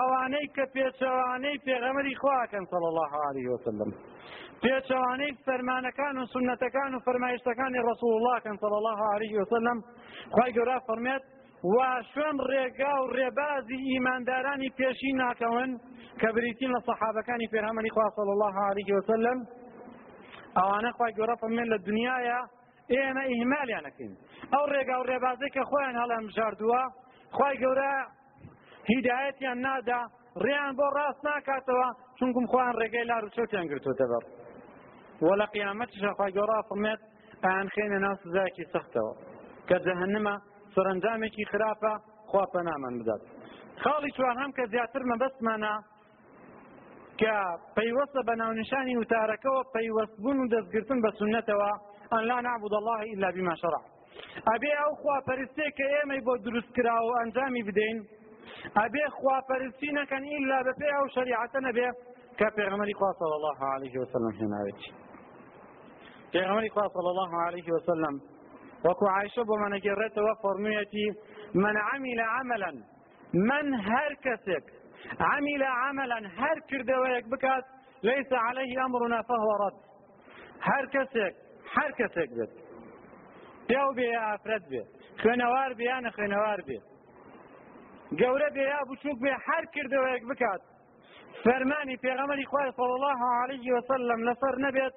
اواني 0.00 0.46
كبيتشواني 0.56 1.58
في 1.58 1.74
غمري 1.84 2.14
خواكا 2.14 2.60
صلى 2.72 2.88
الله 2.92 3.12
عليه 3.26 3.46
وسلم 3.54 3.90
پێچەوانەی 4.64 5.32
فەرمانەکان 5.46 6.14
و 6.18 6.26
سنەتەکان 6.34 6.90
و 6.94 6.98
فەرمایشتەکانی 7.06 7.84
ڕسول 7.88 8.12
الله 8.18 8.36
کەن 8.44 8.56
صلى 8.62 8.76
الله 8.80 9.00
عليه 9.14 9.34
وسلم 9.40 9.78
خی 10.36 10.50
گەورە 10.56 10.76
فەرمێت 10.88 11.24
و 11.72 11.76
شوێن 12.12 12.36
ڕێگا 12.50 12.94
و 13.02 13.06
ڕێبازی 13.16 13.78
ئیماندارانی 13.90 14.70
پێشی 14.78 15.12
ناکەون 15.22 15.70
کە 16.20 16.28
بریتین 16.34 16.70
لە 16.76 16.80
سەحابەکانی 16.88 17.50
پێرهەمەنی 17.52 17.90
خوا 17.94 18.08
صلى 18.16 18.32
الله 18.36 18.56
عليه 18.70 18.90
وسلم 18.96 19.38
ئەوانە 20.56 20.90
خی 20.96 21.12
گەورە 21.18 21.34
فەرمێن 21.40 21.68
لە 21.74 21.78
دنیاە 21.88 22.40
ئێمە 22.92 23.24
ئیهمالیانەکەین. 23.32 24.12
ئەو 24.52 24.64
ڕێگا 24.72 24.96
و 24.98 25.04
ڕێبازەی 25.10 25.50
کە 25.56 25.62
خۆیان 25.70 25.96
هەڵام 26.02 26.24
ژاردووە 26.36 26.82
خی 27.36 27.54
گەورە 27.62 27.92
هیدایەتیان 28.90 29.58
نادا 29.66 30.00
ڕیان 30.44 30.72
بۆ 30.78 30.86
ڕاست 30.96 31.20
ناکاتەوە 31.28 31.88
چونکم 32.18 32.44
خۆیان 32.52 32.74
ڕێگەی 32.80 33.04
لار 33.10 33.24
و 33.24 33.28
چوتیان 33.36 33.66
گرتوتە 33.70 34.06
بەر 34.10 34.24
وە 35.26 35.34
لە 35.40 35.46
قیامەتیش 35.54 36.02
خی 36.18 36.30
گەۆڕا 36.36 36.58
فڵمێت 36.68 37.00
ئەیان 37.44 37.68
خێنە 37.74 37.98
ناو 38.04 38.14
سزایەکی 38.22 38.64
سەختەوە 38.72 39.12
کە 39.68 39.76
جەهنمە 39.86 40.34
سەرنجامێکی 40.74 41.44
خراپە 41.52 41.92
خوا 42.30 42.44
پەنامان 42.52 42.94
بدات. 43.00 43.22
خاڵی 43.82 44.10
چوار 44.16 44.36
هەم 44.42 44.50
کە 44.56 44.64
زیاتر 44.72 45.02
مەبەستمانە 45.10 45.74
کە 47.20 47.34
پەیوەستە 47.76 48.20
بە 48.28 48.34
ناونیشانی 48.40 48.98
وتارەکەەوە 49.00 49.62
پەیوەستبوون 49.74 50.38
و 50.40 50.50
دەستگرتن 50.54 50.98
بە 51.04 51.10
سنەتەوە 51.18 51.72
ئەن 52.12 52.22
لا 52.30 52.38
نعبد 52.46 52.72
الله 52.80 53.00
إلا 53.12 53.28
بما 53.36 53.54
شرع. 53.62 53.82
ئەبێ 54.50 54.72
ئەو 54.80 54.92
خواپەرستێ 55.00 55.66
کە 55.78 55.86
ئێمەی 55.94 56.20
بۆ 56.26 56.34
دروست 56.46 56.70
کراوە 56.76 57.14
ئەنجامی 57.20 57.62
بدەین 57.68 57.98
ئەبێ 58.80 59.04
خواپەرستی 59.18 59.90
نەکەن 59.98 60.22
ئیلا 60.32 60.58
بەپێ 60.66 60.88
ئەو 60.96 61.06
شریعەتە 61.14 61.60
نەبێ 61.66 61.88
کە 62.38 62.48
پێغەمەری 62.56 62.94
خوا 62.98 63.10
صلی 63.20 63.36
الله 63.38 63.60
عليه 63.74 63.94
وسلم 64.02 64.32
هێناوێتی 64.40 64.90
پێغەمەری 66.32 66.70
خوا 66.74 66.86
صلی 66.94 67.10
الله 67.14 67.32
عليه 67.46 67.68
وسلم 67.74 68.14
وەکو 68.86 69.04
عایشە 69.16 69.42
بۆ 69.48 69.54
منەگەڕێتەوە 69.62 70.32
فەرموویەتی 70.42 71.08
من 71.62 71.76
عمل 71.88 72.20
عملا 72.34 72.72
من 73.48 73.66
هەر 73.88 74.12
کەسێک 74.24 74.64
عمل 75.32 75.62
عملا 75.82 76.18
هەر 76.40 76.58
کردەوەیەک 76.70 77.24
ليس 78.04 78.32
عليه 78.32 78.84
أمرنا 78.84 79.22
فهو 79.22 79.50
رد. 79.62 79.76
هەر 80.68 80.84
کەسێک 80.94 81.34
هەر 81.74 81.90
کەسێک 81.98 82.30
بێت 82.36 82.52
پیا 83.68 83.84
بێ 83.96 84.06
یا 84.14 84.22
ئافرەت 84.28 84.64
بێ 84.70 84.82
خوێنەوار 85.20 85.70
بێ 85.78 85.84
یانە 85.92 86.10
خوێنەوار 86.16 86.60
بێ 86.68 86.78
گەورە 88.20 88.48
بێ 88.56 88.64
یا 88.74 88.80
بچووک 88.88 89.18
بێ 89.24 89.32
هەر 89.46 89.64
کردەوەیەک 89.74 90.24
بکات 90.30 90.62
فەرمانی 91.44 91.96
پێغەمەری 92.04 92.46
خوای 92.50 92.70
صلی 92.78 92.94
الله 92.98 93.20
عليه 93.42 93.66
وسلم 93.76 94.18
لەسەر 94.28 94.54
نەبێت 94.64 94.94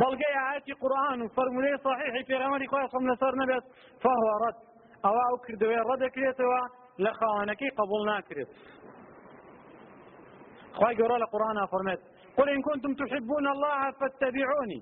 بەڵگەی 0.00 0.34
ئاەتی 0.40 0.74
قورآن 0.82 1.18
و 1.22 1.28
فەرمولەی 1.36 1.76
صحیحی 1.86 2.22
پێغەمەری 2.30 2.66
خوای 2.70 2.88
صلی 2.92 3.08
لەسەر 3.12 3.34
نەبێت 3.42 3.64
فهو 4.02 4.28
رد. 4.44 4.58
ئەو 5.04 5.36
کردوێ 5.44 5.80
ڕەدەکرێتەوە 5.88 6.62
لە 7.04 7.10
خاوەنەکەی 7.18 7.70
قبول 7.78 8.02
ناکرێت 8.10 8.50
خی 10.78 10.94
گەۆرە 10.98 11.16
لە 11.22 11.26
قورآن 11.32 11.58
فەرمێت 11.72 12.00
قل 12.36 12.48
إن 12.48 12.62
كنتم 12.68 12.92
تحبون 12.94 13.46
الله 13.54 13.90
فاتبعوني 13.98 14.80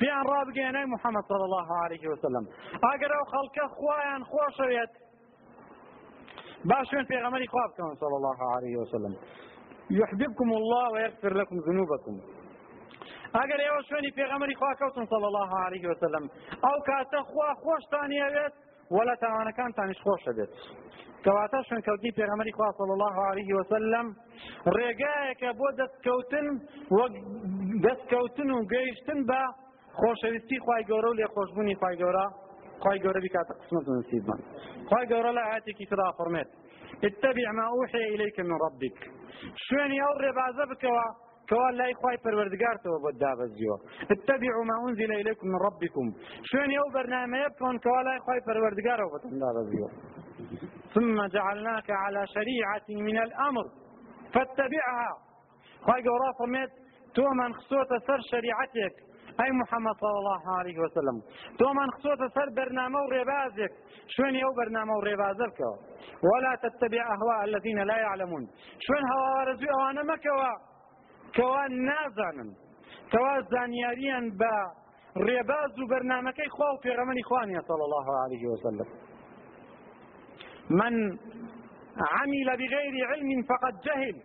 پیان 0.00 0.24
ڕابگەێنەی 0.32 0.86
محەممەد 0.94 1.24
صلى 1.30 1.44
الله 1.48 1.68
عليه 1.84 2.04
وسلم 2.12 2.44
ئەگەر 2.86 3.10
ئەو 3.16 3.24
خەڵکە 3.32 3.64
خوایان 3.76 4.22
خۆشەوێت 4.30 4.92
با 6.68 6.78
شوێن 6.88 7.06
پێغەمەری 7.12 7.48
خوا 7.52 7.64
بکەون 7.70 7.94
صلى 8.02 8.16
الله 8.20 8.40
عليه 8.54 8.76
وسلم 8.80 9.14
يحببكم 10.00 10.48
الله 10.60 10.86
ويغفر 10.92 11.32
لكم 11.40 11.56
ذنوبكم 11.66 12.14
ئەگەر 13.38 13.60
ئێوە 13.66 13.80
شوێنی 13.88 14.10
پێغەمەری 14.18 14.54
خوا 14.60 14.72
کەوتن 14.80 15.06
صلى 15.12 15.26
الله 15.30 15.50
عليه 15.66 15.84
وسلم 15.90 16.24
ئەو 16.64 16.78
کاتە 16.88 17.20
خوا 17.30 17.50
خۆشتانیەوێت 17.62 18.54
ولا 18.96 19.14
تاوانەکانتانیش 19.22 20.00
خۆشە 20.06 20.32
بێت 20.36 20.50
کەواتە 21.24 21.58
شوێنکەوتی 21.68 22.10
پێغەمەری 22.18 22.52
خوا 22.58 22.68
صلى 22.80 22.92
الله 22.96 23.16
عليه 23.30 23.50
وسلم 23.58 24.06
ڕێگایەکە 24.76 25.50
بۆ 25.58 25.68
دەستکەوتن 25.80 26.46
وەک 26.96 27.12
دەستکەوتن 27.84 28.48
و 28.56 28.60
گەیشتن 28.72 29.20
بە 29.30 29.42
خۆشەویستی 30.00 30.58
خی 30.64 30.82
گەورە 30.90 31.08
و 31.10 31.18
لێ 31.18 31.26
خۆشببوونی 31.34 31.74
خی 31.80 31.96
گەورە 32.00 32.26
خی 32.82 32.98
گەورە 33.04 33.20
بیکاتە 33.24 33.52
قسمت 33.60 33.84
نسیبمان. 33.98 34.40
خی 34.90 35.04
گەورە 35.10 35.30
لە 35.38 35.42
ئاەتێکی 35.48 35.86
ترا 35.90 36.08
فڕمێت 36.18 36.50
اتبع 37.06 37.46
ما 37.58 37.64
أوحي 37.74 38.04
إليك 38.14 38.40
من 38.40 38.58
ربك. 38.64 38.98
شوێنی 39.64 39.98
ئەو 40.04 40.14
ڕێبازە 40.22 40.64
بکەوە 40.72 41.06
کەوا 41.50 41.70
لای 41.78 41.94
خی 42.00 42.16
پەروەردگارتەوە 42.24 42.98
بۆ 43.04 43.10
دابەزیەوە 43.22 43.76
اتبعوا 44.12 44.64
ما 44.70 44.76
أنزل 44.86 45.10
إليكم 45.20 45.46
من 45.52 45.60
ربكم. 45.66 46.06
شوێنی 46.48 46.76
ئەو 46.80 46.88
بەرنامەیە 46.96 47.48
بکەن 47.54 47.76
کەوا 47.84 48.00
لای 48.06 48.20
خی 48.26 48.40
پەروەردگارەوە 48.46 49.10
بۆتەن 49.12 49.32
دابەزیەوە 49.44 49.90
ثم 50.94 51.26
جعلناك 51.26 51.88
على 51.90 52.22
شريعة 52.34 52.86
من 53.06 53.16
الأمر. 53.26 53.66
فاتبعها. 54.34 55.12
خی 55.86 56.00
گەورە 56.06 56.30
فەرمێت 56.38 56.72
تۆ 57.16 57.24
من 57.40 57.50
خسۆتە 57.58 57.98
سەر 58.06 58.20
شریعەتێک 58.30 58.96
أي 59.42 59.50
محمد 59.50 59.94
صلى 60.02 60.18
الله 60.22 60.58
عليه 60.58 60.78
وسلم. 60.84 61.16
تو 61.58 61.72
من 61.72 61.90
خصوص 61.90 62.20
سر 62.34 62.48
برنامه 62.56 62.98
وربازك 62.98 63.72
شوين 64.14 64.34
يو 64.34 64.52
برنامه 64.60 64.94
وربازك 64.96 65.60
ولا 66.28 66.52
تتبع 66.62 67.02
أهواء 67.14 67.44
الذين 67.44 67.78
لا 67.90 67.96
يعلمون. 67.96 68.48
شوين 68.86 69.04
هوا 69.12 69.28
ورزي 69.38 69.66
أوانا 69.76 70.02
مكوا 70.02 70.69
كوا 71.36 71.66
نازانا 71.68 72.46
كوا 73.12 73.40
زانياريا 73.50 74.20
با 74.40 74.80
ڕێباز 75.26 75.78
و 75.78 75.86
بەرنمەکەی 75.90 76.48
خوا 76.48 76.68
و 76.74 76.80
پێغەمەنی 76.84 77.22
خوانیە 77.28 77.62
صلى 77.68 77.84
الله 77.88 78.08
عليه 78.24 78.48
وسلم. 78.48 78.88
من 80.70 81.18
عمل 82.18 82.48
بغير 82.56 82.94
علم 83.10 83.42
فقد 83.42 83.74
جهل. 83.86 84.16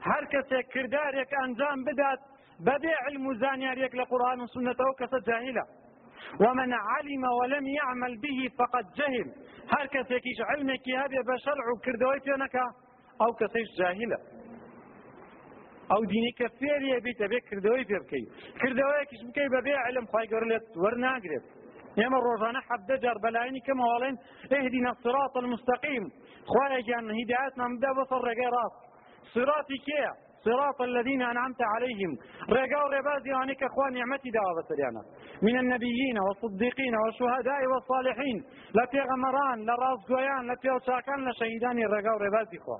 هر 0.00 0.24
کەسێک 0.32 0.66
کردارێک 0.74 1.30
ئەنجام 1.40 1.84
بدات 1.84 2.20
بەبێ 2.66 2.94
علم 3.06 3.26
و 3.26 3.34
زانیاریەک 3.34 3.92
لە 4.00 4.04
قورآن 4.10 4.40
و 4.40 4.46
سنەتەوە 4.46 4.94
کەسە 5.00 5.18
جاهلە 5.28 5.64
ومن 6.40 6.72
علم 6.72 7.24
ولم 7.40 7.66
يعمل 7.66 8.16
به 8.22 8.50
فقد 8.58 8.84
جهل. 8.98 9.28
هر 9.74 9.86
کەسێکیش 9.94 10.38
علمێکی 10.50 10.94
هەبێ 11.02 11.20
بە 11.28 11.36
شەرع 11.44 11.66
و 11.72 11.80
کردەوەی 11.84 12.20
پێ 12.26 12.36
نەکا 12.44 12.66
ئەو 13.20 13.32
کەسەیش 13.40 13.70
جاهلە 13.78 14.18
ئەو 15.90 16.02
دینی 16.12 16.32
کە 16.38 16.46
فێریە 16.58 16.98
بیتە 17.04 17.26
بێ 17.30 17.38
کردەوەی 17.48 17.84
پێ 17.90 17.98
بکەیت 18.02 18.28
کردەوەیەکیش 18.60 19.22
بکەی 19.28 19.48
بەبێ 19.54 19.74
علم 19.86 20.06
خی 20.12 20.26
گەور 20.30 20.44
لێت 20.50 20.66
وەرناگرێت. 20.82 21.44
ئێمە 22.00 22.18
ڕۆژانە 22.26 22.60
حەبدە 22.68 22.96
جار 23.02 23.18
بەلایانی 23.24 23.62
کەمەوەڵێن 23.66 24.16
اهدنا 24.56 24.90
الصراط 24.94 25.34
المستقيم. 25.42 26.04
خوایەکیان 26.50 27.04
هیدایەتمان 27.18 27.70
بدە 27.76 27.90
بۆ 27.96 28.02
سەر 28.10 28.20
ڕێگەی 28.28 28.50
ڕاست. 28.54 28.80
صراطی 29.34 29.78
کێیە؟ 29.86 30.12
صراط 30.44 30.80
الذين 30.90 31.22
أنعمت 31.32 31.60
عليهم. 31.72 32.12
رقاو 32.58 32.86
ربازي 32.96 33.30
وانك 33.32 33.62
أخوان 33.62 33.92
نعمتي 33.98 34.30
دعوة 34.36 34.52
بسريانا 34.58 35.02
من 35.46 35.56
النبيين 35.62 36.16
والصديقين 36.26 36.94
والشهداء 37.02 37.60
والصالحين. 37.72 38.38
لا 38.76 38.84
غمران 39.10 39.58
لا 39.68 39.74
راس 39.82 40.00
قويان 40.08 40.42
لا 40.46 40.56
شاكان 40.86 41.18
لا 41.26 41.32
شهيدان 41.40 41.76
رقاو 41.94 42.16
ربازي 42.26 42.58
خوا. 42.64 42.78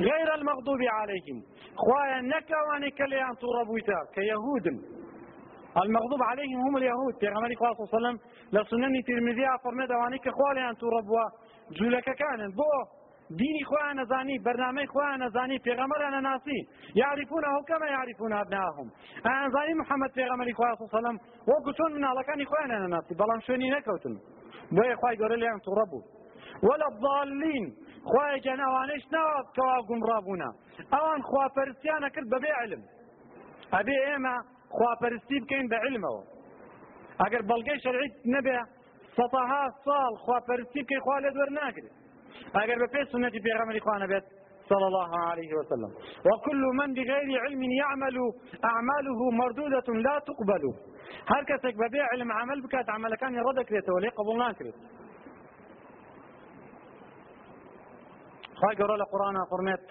غير 0.00 0.34
المغضوب 0.34 0.80
عليهم 0.82 1.42
خوايا 1.76 2.20
نكا 2.20 2.56
وانك 2.68 3.00
ليان 3.00 3.36
تربويتا 3.36 3.98
كيهود 4.14 4.66
المغضوب 5.82 6.22
عليهم 6.22 6.60
هم 6.60 6.76
اليهود. 6.76 7.14
في 7.20 7.28
غمري 7.28 7.54
صلى 7.54 7.70
الله 7.70 7.78
عليه 7.80 7.96
وسلم 7.96 8.18
لسنن 8.52 9.02
ترمذي 9.06 9.46
فرمي 9.64 9.86
دواني 9.86 10.18
كخوالي 10.18 10.70
أن 10.70 10.76
تربوا 10.76 11.24
جولك 11.78 12.04
كان 12.04 12.50
بو 12.58 12.72
ديني 13.30 13.64
خوان 13.64 14.00
نزاني 14.00 14.38
برنامج 14.38 14.86
خوان 14.86 15.26
نزاني 15.26 15.58
في 15.58 15.72
غمر 15.72 16.08
أنا 16.08 16.20
ناسي 16.20 16.58
يعرفونه 16.96 17.62
كما 17.68 17.86
يعرفون 17.86 18.32
أبنائهم 18.32 18.90
أنا 19.26 19.48
زاني 19.54 19.74
محمد 19.74 20.10
في 20.10 20.24
غمري 20.24 20.52
صلى 20.54 20.64
الله 20.66 20.78
عليه 20.80 20.98
وسلم 20.98 21.18
وقتون 21.48 21.92
من 21.92 22.04
الله 22.04 22.22
كان 22.22 22.44
خوان 22.44 22.70
أنا 22.70 22.86
ناسي 22.86 23.14
بلام 23.14 23.40
شوني 23.40 23.70
نكوتن 23.70 24.18
جان 28.44 28.60
ئەوانەش 28.66 29.04
ناوات 29.14 29.46
کەوا 29.56 29.78
گومڕابوونا 29.88 30.50
ئەوان 30.92 31.20
خواپەرستیانە 31.28 32.08
کرد 32.14 32.28
بەبێ 32.34 32.52
علم. 32.60 32.82
ئەبێ 33.74 33.96
ئێمە 34.06 34.36
خواپەرستی 34.76 35.38
بکەین 35.42 35.66
بە 35.72 35.78
علمەوە. 35.84 36.22
ئەگەر 37.22 37.42
بەڵگەی 37.50 37.78
شەرعیت 37.84 38.14
نەبێ 38.34 38.58
سەتەها 39.16 39.64
ساڵ 39.84 40.12
خواپەرستی 40.24 40.82
بکەی 40.84 41.00
خوا 41.04 41.16
لێ 41.22 41.30
دوەرناگرێت 41.36 41.94
ئەگەر 42.56 42.78
بە 42.82 42.88
پێی 42.92 43.04
سنەتی 43.12 43.40
پێغەمبەری 43.46 43.80
خوا 43.84 43.96
نەبێت 44.04 44.24
صلى 44.70 44.86
الله 44.90 45.12
عليه 45.30 45.52
وسلم 45.58 45.90
وكل 46.28 46.62
من 46.78 46.94
بغير 46.98 47.28
علم 47.44 47.62
يعمل 47.62 48.16
أعماله 48.70 49.20
مردودة 49.40 49.88
لا 50.06 50.16
تقبل. 50.28 50.64
هر 51.32 51.42
کەسێک 51.50 51.74
بەبێ 51.82 52.02
علم 52.12 52.32
عمل 52.32 52.58
بکات 52.64 52.86
عملەکانی 52.96 53.40
ڕەدەکرێتەوە 53.46 53.98
لێ 54.04 54.10
قبول 54.18 54.36
ناکرێت. 54.44 54.76
قرأ 58.62 58.94
القرآن 58.94 59.36
فرمت 59.50 59.84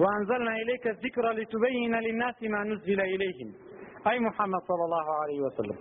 وأنزلنا 0.00 0.52
إليك 0.62 0.86
الذكر 0.86 1.30
لتبين 1.30 1.94
للناس 1.94 2.42
ما 2.42 2.64
نزل 2.64 3.00
إليهم. 3.00 3.54
أي 4.10 4.18
محمد 4.18 4.60
صلى 4.60 4.84
الله 4.84 5.06
عليه 5.20 5.40
وسلم. 5.40 5.76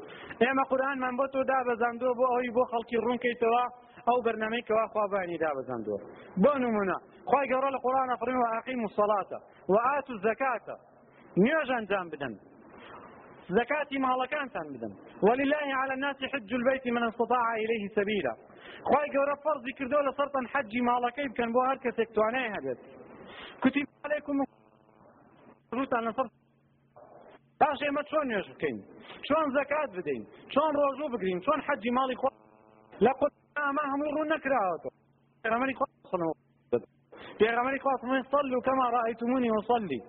إما 0.52 0.64
قرآن 0.64 1.00
من 1.00 1.18
بوتو 1.18 1.42
دا 1.42 1.64
بزندو 1.68 2.14
بو 2.14 2.26
أوي 2.26 2.50
بو 2.50 2.64
خلقي 2.64 2.98
الرون 2.98 3.18
كيتوا 3.18 3.64
أو 4.10 4.22
برنامج 4.26 4.62
كوا 4.68 4.88
خواباني 4.88 5.38
دا 5.38 5.50
بزندو. 5.58 5.98
بو 6.38 6.54
نمونا. 6.58 6.98
خواهي 7.26 7.54
قرأ 7.54 7.70
القرآن 7.70 8.10
فرمت 8.22 8.38
وأقيموا 8.44 8.86
الصلاة 8.86 9.32
وآتوا 9.70 10.16
الزكاة. 10.16 10.68
نيوجان 11.38 11.86
جان 11.86 12.10
بدن. 12.10 12.34
زكاة 13.50 14.00
مالكان 14.00 14.50
تان 14.50 14.68
بدن 14.74 14.94
ولله 15.22 15.68
على 15.82 15.94
الناس 15.94 16.16
حج 16.16 16.54
البيت 16.54 16.88
من 16.88 17.04
استطاع 17.04 17.56
إليه 17.56 17.88
سبيلا. 17.96 18.36
خواهي 18.84 19.18
قورا 19.18 19.36
فرضي 19.36 19.72
كردو 19.72 20.00
لصرطا 20.00 20.42
حج 20.54 20.78
مالكي 20.78 21.28
بكن 21.28 21.54
بو 21.54 21.62
هر 21.62 21.78
كسك 21.78 22.10
توانيه 22.16 22.56
هدت 22.56 22.80
كتب 23.62 23.88
عليكم 24.06 24.44
روتا 25.74 26.00
نصرط 26.00 26.32
باش 27.60 27.80
ئێمە 27.86 28.04
چۆن 28.10 28.26
نوێژ 28.32 28.48
بکەین؟ 28.54 28.78
چۆن 29.28 29.46
زکات 29.56 29.90
بدەین؟ 29.98 30.24
چۆن 30.54 30.72
ڕۆژوو 30.80 31.12
بگرین؟ 31.14 31.40
چۆن 31.46 31.60
حەجی 31.68 31.92
ماڵی 31.98 32.16
خۆ 32.22 32.30
لە 33.06 33.12
قوت 33.20 33.34
ئاما 33.58 33.84
هەموو 33.92 34.14
ڕوو 34.16 34.30
نەکراوەوە 34.34 34.92
پێغەمەری 35.44 35.76
خۆ 35.80 35.86
پێغەمەری 37.40 37.80
خواستمە 37.84 38.20
سەل 38.32 38.54
و 38.56 38.62
کەما 38.68 38.88
ڕائیتمونی 38.96 39.50
وسەلی 39.56 40.02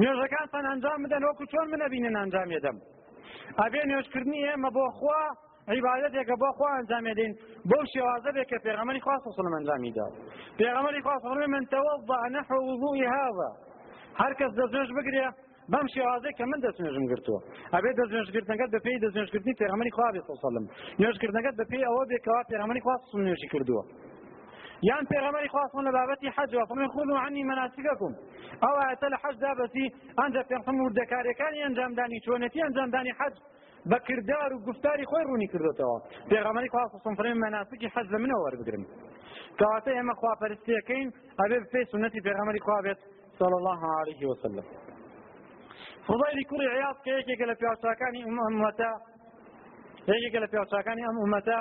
نوێژەکانتان 0.00 0.64
ئەنجام 0.70 0.98
بدەن 1.04 1.22
وەکو 1.28 1.44
چۆن 1.52 1.66
من 1.72 1.80
ئەبینن 1.84 2.14
ئەنجام 2.20 2.50
دەم 2.64 2.78
ئەبێ 3.60 3.80
نوێژکردنی 3.90 4.40
ئێمە 4.48 4.70
بۆ 4.76 4.86
خوا 4.98 5.22
عیبادەتێکە 5.72 6.34
بۆ 6.42 6.50
خوا 6.56 6.68
ئەنجامێ 6.76 7.12
دەین 7.18 7.32
بەو 7.70 7.82
شێوازە 7.92 8.30
بێت 8.36 8.48
کە 8.50 8.58
پێغەمەری 8.66 9.00
خوا 9.04 9.16
سڵم 9.36 9.54
ئەنجامی 9.56 9.92
دا. 9.96 10.06
پێغەمەری 10.58 11.00
خوا 11.04 11.16
سڵم 11.24 11.50
من 11.54 11.64
تەوەضع 11.72 12.22
نحو 12.36 12.58
وضوء 12.68 12.98
هذا. 13.16 13.48
هەر 14.20 14.32
کەس 14.38 14.52
دەستنوێژ 14.58 14.90
بگرێ 14.98 15.26
بەم 15.72 15.86
شێوازەی 15.94 16.32
کە 16.38 16.44
من 16.50 16.60
دەستنوێژم 16.64 17.04
گرتووە. 17.10 17.40
ئەبێ 17.74 17.90
دەستنوێژگرتنەکەت 17.98 18.70
بە 18.74 18.80
پێی 18.84 18.98
دەستنوێژکردنی 19.04 19.54
پێغەمەری 19.60 19.92
خوا 19.96 20.08
بێ 20.14 20.20
سڵم 20.42 20.64
نوێژکردنەکەت 21.00 21.54
بە 21.60 21.64
پێی 21.70 21.84
ئەوە 21.88 22.04
بێکەوە 22.10 22.40
پێغەمەری 22.50 22.80
خوا 22.84 22.94
سڵم 23.10 23.22
نوێژی 23.26 23.48
کردووە. 23.52 23.82
یان 24.82 25.04
پێغەمەری 25.12 25.48
خواستن 25.54 25.84
لە 25.88 25.92
بابەتی 25.98 26.28
حەج 26.36 26.54
وفرمي 26.54 26.88
خذوا 26.88 27.18
عني 27.18 27.42
مناسككم 27.42 28.12
ئەو 28.62 28.74
ئاەتە 28.80 29.06
لە 29.12 29.18
حەج 29.22 29.36
دابەتی 29.44 29.86
ئەنجە 30.18 30.42
پێغەم 30.50 30.76
وردەکاریەکانی 30.84 31.64
ئەنجامدانی 31.66 32.20
چۆنەتی 32.26 32.60
ئەنجامدانی 32.66 33.12
حەج 33.18 33.34
بە 33.90 33.98
کردار 34.06 34.52
و 34.52 34.58
گفتاری 34.68 35.04
خۆی 35.10 35.24
ڕوونی 35.28 35.48
کردوتەوە 35.52 35.98
پێغەمەری 36.30 36.68
خواستن 36.74 37.14
فرێن 37.18 37.38
مەناسکی 37.44 37.88
حەج 37.94 38.06
لە 38.14 38.18
منەوە 38.22 38.42
وەربگرن 38.44 38.84
کەواتە 39.58 39.90
ئێمە 39.96 40.14
خواپەرستیەکەین 40.20 41.08
ئەبێ 41.40 41.58
پێی 41.72 41.84
سنەتی 41.92 42.20
پێغەمەری 42.26 42.60
خوا 42.66 42.78
بێت 42.86 43.00
صلى 43.38 43.56
الله 43.60 43.80
عليه 43.98 44.22
وسلم. 44.30 44.66
فضيل 46.08 46.38
كوري 46.50 46.66
عياض 46.74 46.96
كيكي 47.04 47.44
لە 47.50 47.54
پیاوچاکانی 47.60 48.20
ئەمەتا 48.24 48.90
یەکێکە 50.12 50.38
لە 50.44 50.48
پیاوچاکانی 50.52 51.02
ئەم 51.08 51.16
ئومەتا 51.22 51.58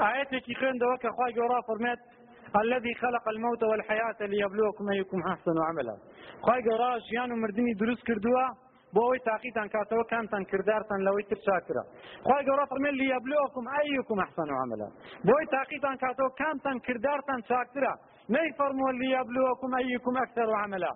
ئاەتێکی 0.00 0.54
خوێندەوە 0.60 0.96
کە 1.02 1.08
خوای 1.16 1.32
گەورا 1.38 1.60
فەرمێت 1.68 2.00
الذي 2.62 2.94
خلق 2.94 3.28
الموت 3.28 3.62
والحياة 3.62 4.20
ليبلوكم 4.32 4.90
أيكم 4.90 5.20
أحسن 5.32 5.56
عملا. 5.68 5.96
خواهي 6.44 6.62
گەورا 6.62 6.90
ژیان 7.08 7.32
و 7.32 7.36
مردنی 7.36 7.74
دروست 7.74 8.02
کردووە 8.08 8.46
بۆ 8.94 9.00
ئەوەی 9.04 9.20
تاقیتان 9.30 9.68
کاتەوە 9.74 10.04
کامتان 10.12 10.44
کردارتان 10.50 11.00
لەوەی 11.06 11.24
تر 11.30 11.38
چاکرا 11.46 11.82
خی 12.26 12.42
گەورە 12.48 12.64
فەرمێن 12.70 12.94
لیەبلوکم 13.00 13.64
ئەیکم 13.74 14.18
ئەحسن 14.22 14.48
عملا. 14.62 14.88
بۆی 15.28 15.46
تاقیتان 15.56 15.96
کاتەوە 16.02 16.30
کامتان 16.40 16.78
کردارتان 16.86 17.40
چاکرا 17.50 17.92
نەی 18.34 18.50
فەرمۆ 18.58 18.88
لیەبلوکم 19.00 19.70
ئەیکم 19.78 20.14
ئەکثر 20.20 20.48
عملا. 20.62 20.92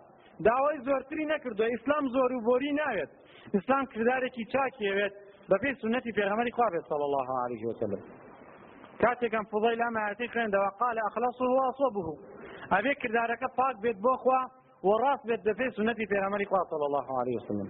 داوای 0.46 0.78
زۆرتری 0.86 1.24
نەکردو 1.32 1.64
ئیسلام 1.72 2.04
زۆر 2.14 2.30
و 2.32 2.40
بۆری 2.48 2.72
ناوێت. 2.80 3.10
ئیسلام 3.54 3.84
کردارێکی 3.92 4.44
چاکیەوێت 4.52 5.14
بەپێی 5.50 5.74
سنەتی 5.82 6.12
پێغەمەری 6.18 6.52
خوابێت 6.56 6.84
صلى 6.90 7.04
الله 7.08 7.28
عليه 7.44 7.62
وسلم. 7.68 8.02
كاتێکم 9.02 9.44
فضیل 9.52 9.80
ئەمە 9.84 10.00
ئاەتی 10.04 10.28
خوێندەوە. 10.32 10.68
قال 10.80 10.96
أخلصه 11.08 11.44
وأصوبه 11.56 12.08
ئەبێ 12.72 12.92
کردارەکە 13.02 13.48
پاک 13.58 13.76
بێت 13.84 13.98
بۆ 14.04 14.14
خوا 14.22 14.42
وراس 14.88 15.20
بالدفي 15.28 15.70
سنتي 15.76 16.06
في 16.06 16.16
عمل 16.26 16.42
صلى 16.72 16.86
الله 16.88 17.20
عليه 17.20 17.36
وسلم. 17.36 17.68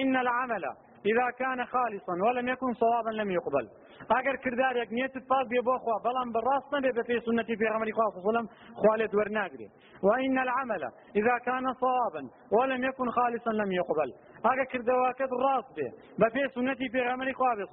إن 0.00 0.16
العمل 0.16 0.64
إذا 1.10 1.30
كان 1.40 1.64
خالصا 1.64 2.14
ولم 2.26 2.48
يكن 2.48 2.72
صوابا 2.82 3.10
لم 3.10 3.30
يقبل. 3.30 3.68
أجر 4.10 4.36
كردار 4.44 4.76
يك 4.76 4.92
نيت 4.92 5.18
تطاق 5.18 5.46
بيبوخوا 5.50 5.98
بلان 6.04 6.32
بالراس 6.34 6.62
نبي 6.74 7.56
في 7.56 7.66
عمل 7.74 7.88
صلى 7.94 8.02
الله 8.06 8.28
عليه 8.28 8.30
وسلم 8.30 8.48
خالد 8.82 9.14
ورناقري 9.14 9.68
وإن 10.02 10.38
العمل 10.38 10.82
إذا 11.20 11.38
كان 11.46 11.64
صوابا 11.82 12.22
ولم 12.56 12.84
يكن 12.84 13.10
خالصا 13.10 13.50
لم 13.50 13.72
يقبل. 13.72 14.08
أجر 14.44 14.64
كردواك 14.72 15.20
الراس 15.22 15.64
به 15.76 15.90
بفي 16.20 16.42
سنتي 16.54 16.88
في 16.92 16.98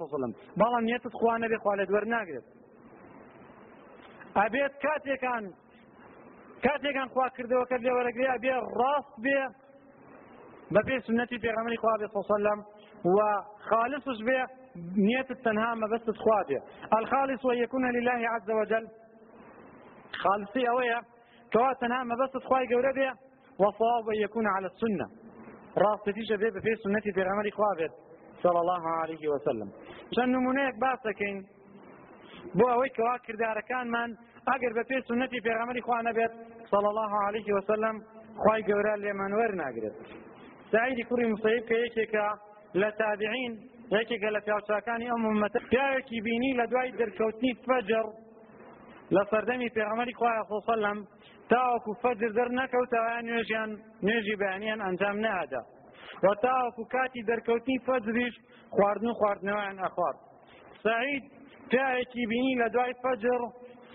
الله 0.06 0.16
عليه 0.16 0.18
وسلم 0.18 0.32
بلان 0.56 0.84
نيت 0.84 1.04
تخوانا 1.08 1.46
بخالد 1.52 1.90
ورناقري 1.90 2.40
كاتي 4.34 5.16
كان 5.16 5.52
کاتێکان 6.64 7.08
خوا 7.12 7.28
کردەوە 7.36 7.64
کە 7.70 7.76
لێوەرەگرێ 7.84 8.36
بێ 8.44 8.54
ڕاست 8.78 9.14
بێ 9.24 9.40
بە 10.74 10.80
پێ 10.86 10.96
سنەتی 11.06 11.38
پێغەمەری 11.44 11.78
خوا 11.82 11.94
بێ 12.00 12.08
سەلەم 12.30 12.60
و 13.14 13.18
خالصش 13.68 14.18
بێ 14.28 14.40
نيتت 15.06 15.38
تنها 15.44 15.74
ما 15.74 15.86
بس 15.92 16.02
تخواتي 16.04 16.58
الخالص 16.98 17.44
ويكون 17.44 17.90
لله 17.96 18.28
عز 18.34 18.50
وجل. 18.50 18.84
خالصي 20.22 20.68
أويا 20.68 21.00
كوا 21.52 21.72
تنها 21.80 22.02
ما 22.04 22.14
بس 22.20 22.30
تخواي 22.32 22.66
قوربيا 22.72 23.12
وصواب 23.58 24.06
يكون 24.24 24.46
على 24.46 24.66
السنة. 24.66 25.06
راس 25.78 26.00
تفيش 26.06 26.32
بيه 26.40 26.50
في 26.50 26.74
سنة 26.84 27.00
في 27.14 27.22
غمر 27.22 27.50
خوابت 27.50 27.92
صلى 28.42 28.58
الله 28.60 28.88
عليه 29.00 29.28
وسلم. 29.28 29.68
شن 30.16 30.28
نمونيك 30.28 30.74
باسكين؟ 30.80 31.53
بۆ 32.54 32.68
ئەوەی 32.68 32.88
کەوا 32.88 33.16
کردارەکانمان 33.26 34.16
ئەگەر 34.54 34.70
بە 34.76 34.82
پێ 34.88 34.98
سنەتی 35.08 35.40
پێغەمەری 35.46 35.82
خوا 35.86 36.02
نەبێت 36.08 36.32
صلى 36.72 36.88
الله 36.92 37.12
عليه 37.26 37.48
وسلم 37.56 37.96
خوای 38.40 38.62
گەورە 38.68 38.94
لێمان 39.02 39.32
وەرناگرێت. 39.38 39.94
سعیدی 40.72 41.04
کوڕی 41.08 41.26
مسەیب 41.34 41.64
کە 41.68 41.76
یەکێکە 41.84 42.26
لە 42.80 42.90
تابعین 43.00 43.52
یەکێکە 43.96 44.28
لە 44.36 44.40
پیاوچاکانی 44.46 45.10
ئەم 45.12 45.22
ئومەتە 45.28 45.60
پیاوێکی 45.70 46.20
بینی 46.26 46.52
لە 46.60 46.66
دوای 46.70 46.90
دەرکەوتنی 47.00 47.52
فەجر 47.66 48.06
لە 49.14 49.22
سەردەمی 49.30 49.70
پێغەمەری 49.76 50.14
خوایە 50.20 50.44
سەلەم 50.68 50.98
تاوەکو 51.52 51.92
فەجر 52.02 52.30
دەر 52.38 52.48
نەکەوتەوە 52.60 53.14
نوێژیان 53.28 53.70
نوێژی 54.06 54.36
بەیانیان 54.40 54.80
ئەنجام 54.86 55.16
نەهادا 55.24 55.62
و 56.24 56.26
تاوەکو 56.44 56.84
کاتی 56.94 57.22
دەرکەوتنی 57.30 57.78
فەجریش 57.86 58.34
خواردن 58.76 59.08
و 59.10 59.18
خواردنەوەیان 59.20 59.78
ئەخوارد. 59.84 60.18
سعید 60.84 61.24
بینی 62.30 62.54
لە 62.60 62.68
دوای 62.74 62.94
فەجر 63.02 63.40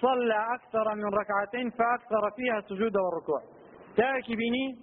صلى 0.01 0.39
أكثر 0.55 0.95
من 0.95 1.09
ركعتين 1.21 1.69
فأكثر 1.69 2.31
فيها 2.35 2.57
السجود 2.57 2.97
والركوع. 2.97 3.41
تاكي 3.97 4.35
بني 4.35 4.75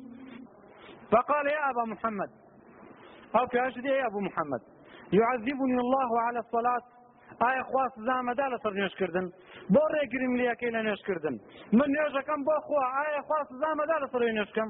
فقال 1.12 1.46
يا 1.46 1.70
أبا 1.70 1.84
محمد. 1.84 2.30
أو 3.38 3.46
كأشد 3.46 3.84
يا 3.84 4.06
أبو 4.06 4.20
محمد. 4.20 4.60
يعذبني 5.12 5.78
الله 5.84 6.20
على 6.20 6.38
الصلاة. 6.38 6.96
ئایا 7.44 7.62
خواست 7.62 7.96
زامەدا 8.08 8.46
لەسەر 8.52 8.72
نوێشکردن 8.78 9.26
بۆ 9.74 9.82
ڕێگریم 9.94 10.32
لیەکەی 10.40 10.70
لە 10.76 10.80
نوێشکردن 10.86 11.34
من 11.78 11.88
نوێژەکەم 11.94 12.40
بۆ 12.48 12.56
خوا 12.66 12.84
ئایا 12.96 13.22
خواست 13.28 13.52
زامەدا 13.62 13.96
لەسەر 14.02 14.22
نوێشکەم 14.36 14.68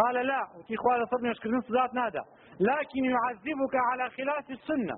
قال 0.00 0.16
لا. 0.26 0.42
وتي 0.58 0.76
خوال 0.76 1.06
صدني 1.10 1.30
وشكرن 1.30 1.60
سزات 1.60 1.94
نادا 1.94 2.22
لكن 2.60 3.04
يعذبك 3.14 3.74
على 3.74 4.10
خلاف 4.10 4.50
السنة. 4.50 4.96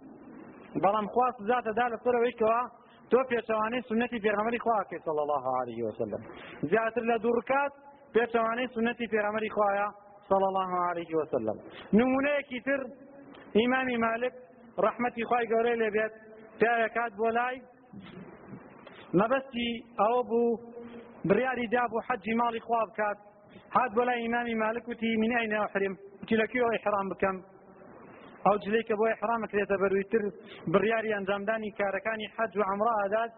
بەڵام 0.82 1.06
خوا 1.12 1.28
سزا 1.38 1.58
دەدا 1.68 1.86
لە 1.92 1.98
سەرەوەی 2.04 2.34
کەوا 2.40 2.62
تۆ 3.10 3.18
پێچەوانەی 3.30 3.82
سنەتی 3.88 4.18
پێغەمەری 4.24 4.60
خواکەی 4.64 5.00
صلى 5.06 5.20
الله 5.24 5.44
عليه 5.60 5.80
وسلم 5.86 6.20
زیاتر 6.70 7.02
لە 7.10 7.16
دوورکات 7.24 7.72
پێچەوانەی 8.14 8.68
سنەتی 8.74 9.06
پێغەمەری 9.12 9.50
خوایە 9.56 9.88
صلى 10.28 10.46
الله 10.50 10.72
عليه 10.88 11.12
وسلم 11.20 11.56
نمونەیەکی 11.98 12.60
تر 12.66 12.80
ئیمامی 13.58 13.96
مالک 13.96 14.32
ڕەحمەتی 14.84 15.24
خوای 15.28 15.46
گەورەی 15.52 15.76
لێبێت 15.82 16.12
پیاوێ 16.60 16.88
کات 16.96 17.12
بۆ 17.20 17.28
لای. 17.38 17.56
مەبەستی 19.18 19.70
ئەوە 20.00 20.22
بوو 20.30 20.60
بڕیاری 21.28 21.66
دا 21.74 21.84
بوو 21.90 22.06
حەجی 22.08 22.34
ماڵی 22.40 22.60
خوا 22.66 22.82
بکات 22.88 23.18
هات 23.76 23.90
بۆ 23.96 24.02
لای 24.08 24.20
ئیمامی 24.24 24.54
مالک 24.54 24.88
وتی 24.88 25.16
من 25.22 25.32
ئەین 25.36 25.52
ئەحرم 25.60 25.94
وتی 26.22 26.36
لەکوێ 26.42 26.72
ئیحرام 26.74 27.08
بکەم؟ 27.12 27.36
ئەو 28.46 28.56
جلەی 28.64 28.84
کە 28.88 28.94
بۆ 28.98 29.04
ئحرامەکرێتە 29.14 29.76
بەرویتر 29.82 30.22
بڕیاری 30.72 31.14
ئەنجامدانی 31.16 31.70
کارەکانی 31.78 32.26
حەج 32.36 32.52
و 32.58 32.62
عمرا 32.70 32.92
ئادات 33.00 33.32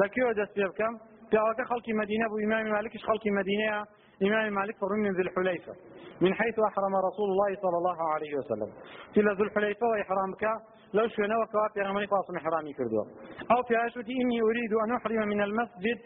لەکوێوە 0.00 0.32
دەست 0.40 0.52
پێ 0.56 0.66
بکەم 0.70 0.94
پیاوەکە 1.30 1.64
خەڵکی 1.70 1.92
مدینە 2.00 2.26
بوو 2.30 2.42
ئیمامی 2.44 2.70
مالکش 2.76 3.02
خەڵکی 3.08 3.30
مدینەیە 3.40 3.78
إمام 4.22 4.52
مالك 4.52 4.76
فرم 4.76 4.98
من 4.98 5.12
ذي 5.12 5.22
الحليفة. 5.22 5.72
من 6.20 6.34
حيث 6.34 6.58
أحرم 6.58 6.94
رسول 7.08 7.28
الله 7.30 7.50
صلى 7.62 7.76
الله 7.76 7.98
عليه 8.14 8.36
وسلم. 8.38 8.70
في 9.14 9.20
ذو 9.20 9.44
الحليفة 9.44 9.86
وإحرامك 9.86 10.42
لو 10.94 11.08
شونا 11.08 11.36
وكواب 11.38 11.70
يا 11.76 11.82
غمري 11.82 12.06
قاصم 12.06 12.36
إحرامي 12.36 12.72
كردوا 12.72 13.04
أو 13.50 13.62
في 13.62 13.76
عاشوتي 13.76 14.12
إني 14.22 14.42
أريد 14.42 14.72
أن 14.84 14.92
أحرم 14.96 15.28
من 15.28 15.40
المسجد 15.42 15.98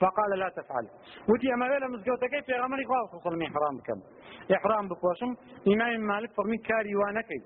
فقال 0.00 0.38
لا 0.38 0.48
تفعل. 0.48 0.86
وتي 1.28 1.54
أما 1.54 1.68
بلا 1.68 1.88
مزقوتا 1.88 2.26
كيف 2.26 2.48
يا 2.48 2.62
غمري 2.62 2.84
قاصم 2.84 3.42
إحرامك 3.42 3.88
إحرام 4.56 4.88
بكوشم 4.88 5.36
إمام 5.68 6.00
مالك 6.00 6.30
فرمي 6.32 6.58
كاري 6.58 6.96
وانكي 6.96 7.40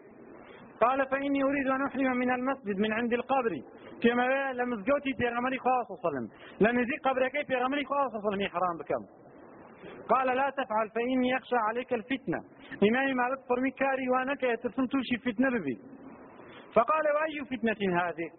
قال 0.85 1.07
فإني 1.07 1.43
أريد 1.45 1.67
أن 1.67 1.83
أحرم 1.87 2.17
من 2.17 2.31
المسجد 2.31 2.79
من 2.79 2.93
عند 2.93 3.13
القبر. 3.13 3.53
كما 4.03 4.53
لمزقوتي 4.53 5.13
غمري 5.37 5.59
خاص 5.59 5.91
وسلم. 5.91 6.29
لنزي 6.61 6.97
قبر 7.05 7.29
كيف 7.29 7.47
في 7.47 7.57
غمري 7.57 7.85
خاص 7.85 8.13
وسلم 8.15 8.41
إحرام 8.41 8.77
بكم. 8.79 9.03
قال 10.09 10.37
لا 10.37 10.51
تفعل 10.51 10.89
فإني 10.95 11.37
أخشى 11.37 11.57
عليك 11.57 11.93
الفتنة. 11.93 12.39
إمامي 12.89 13.15
مالك 13.15 13.39
فرمي 13.49 13.71
كاري 13.71 14.09
وانك 14.09 14.43
يترسم 14.43 14.87
توشي 14.87 15.17
فتنة 15.25 15.49
ببي. 15.51 15.79
فقال 16.75 17.05
وأي 17.15 17.39
فتنة 17.51 17.81
هذه؟ 18.01 18.31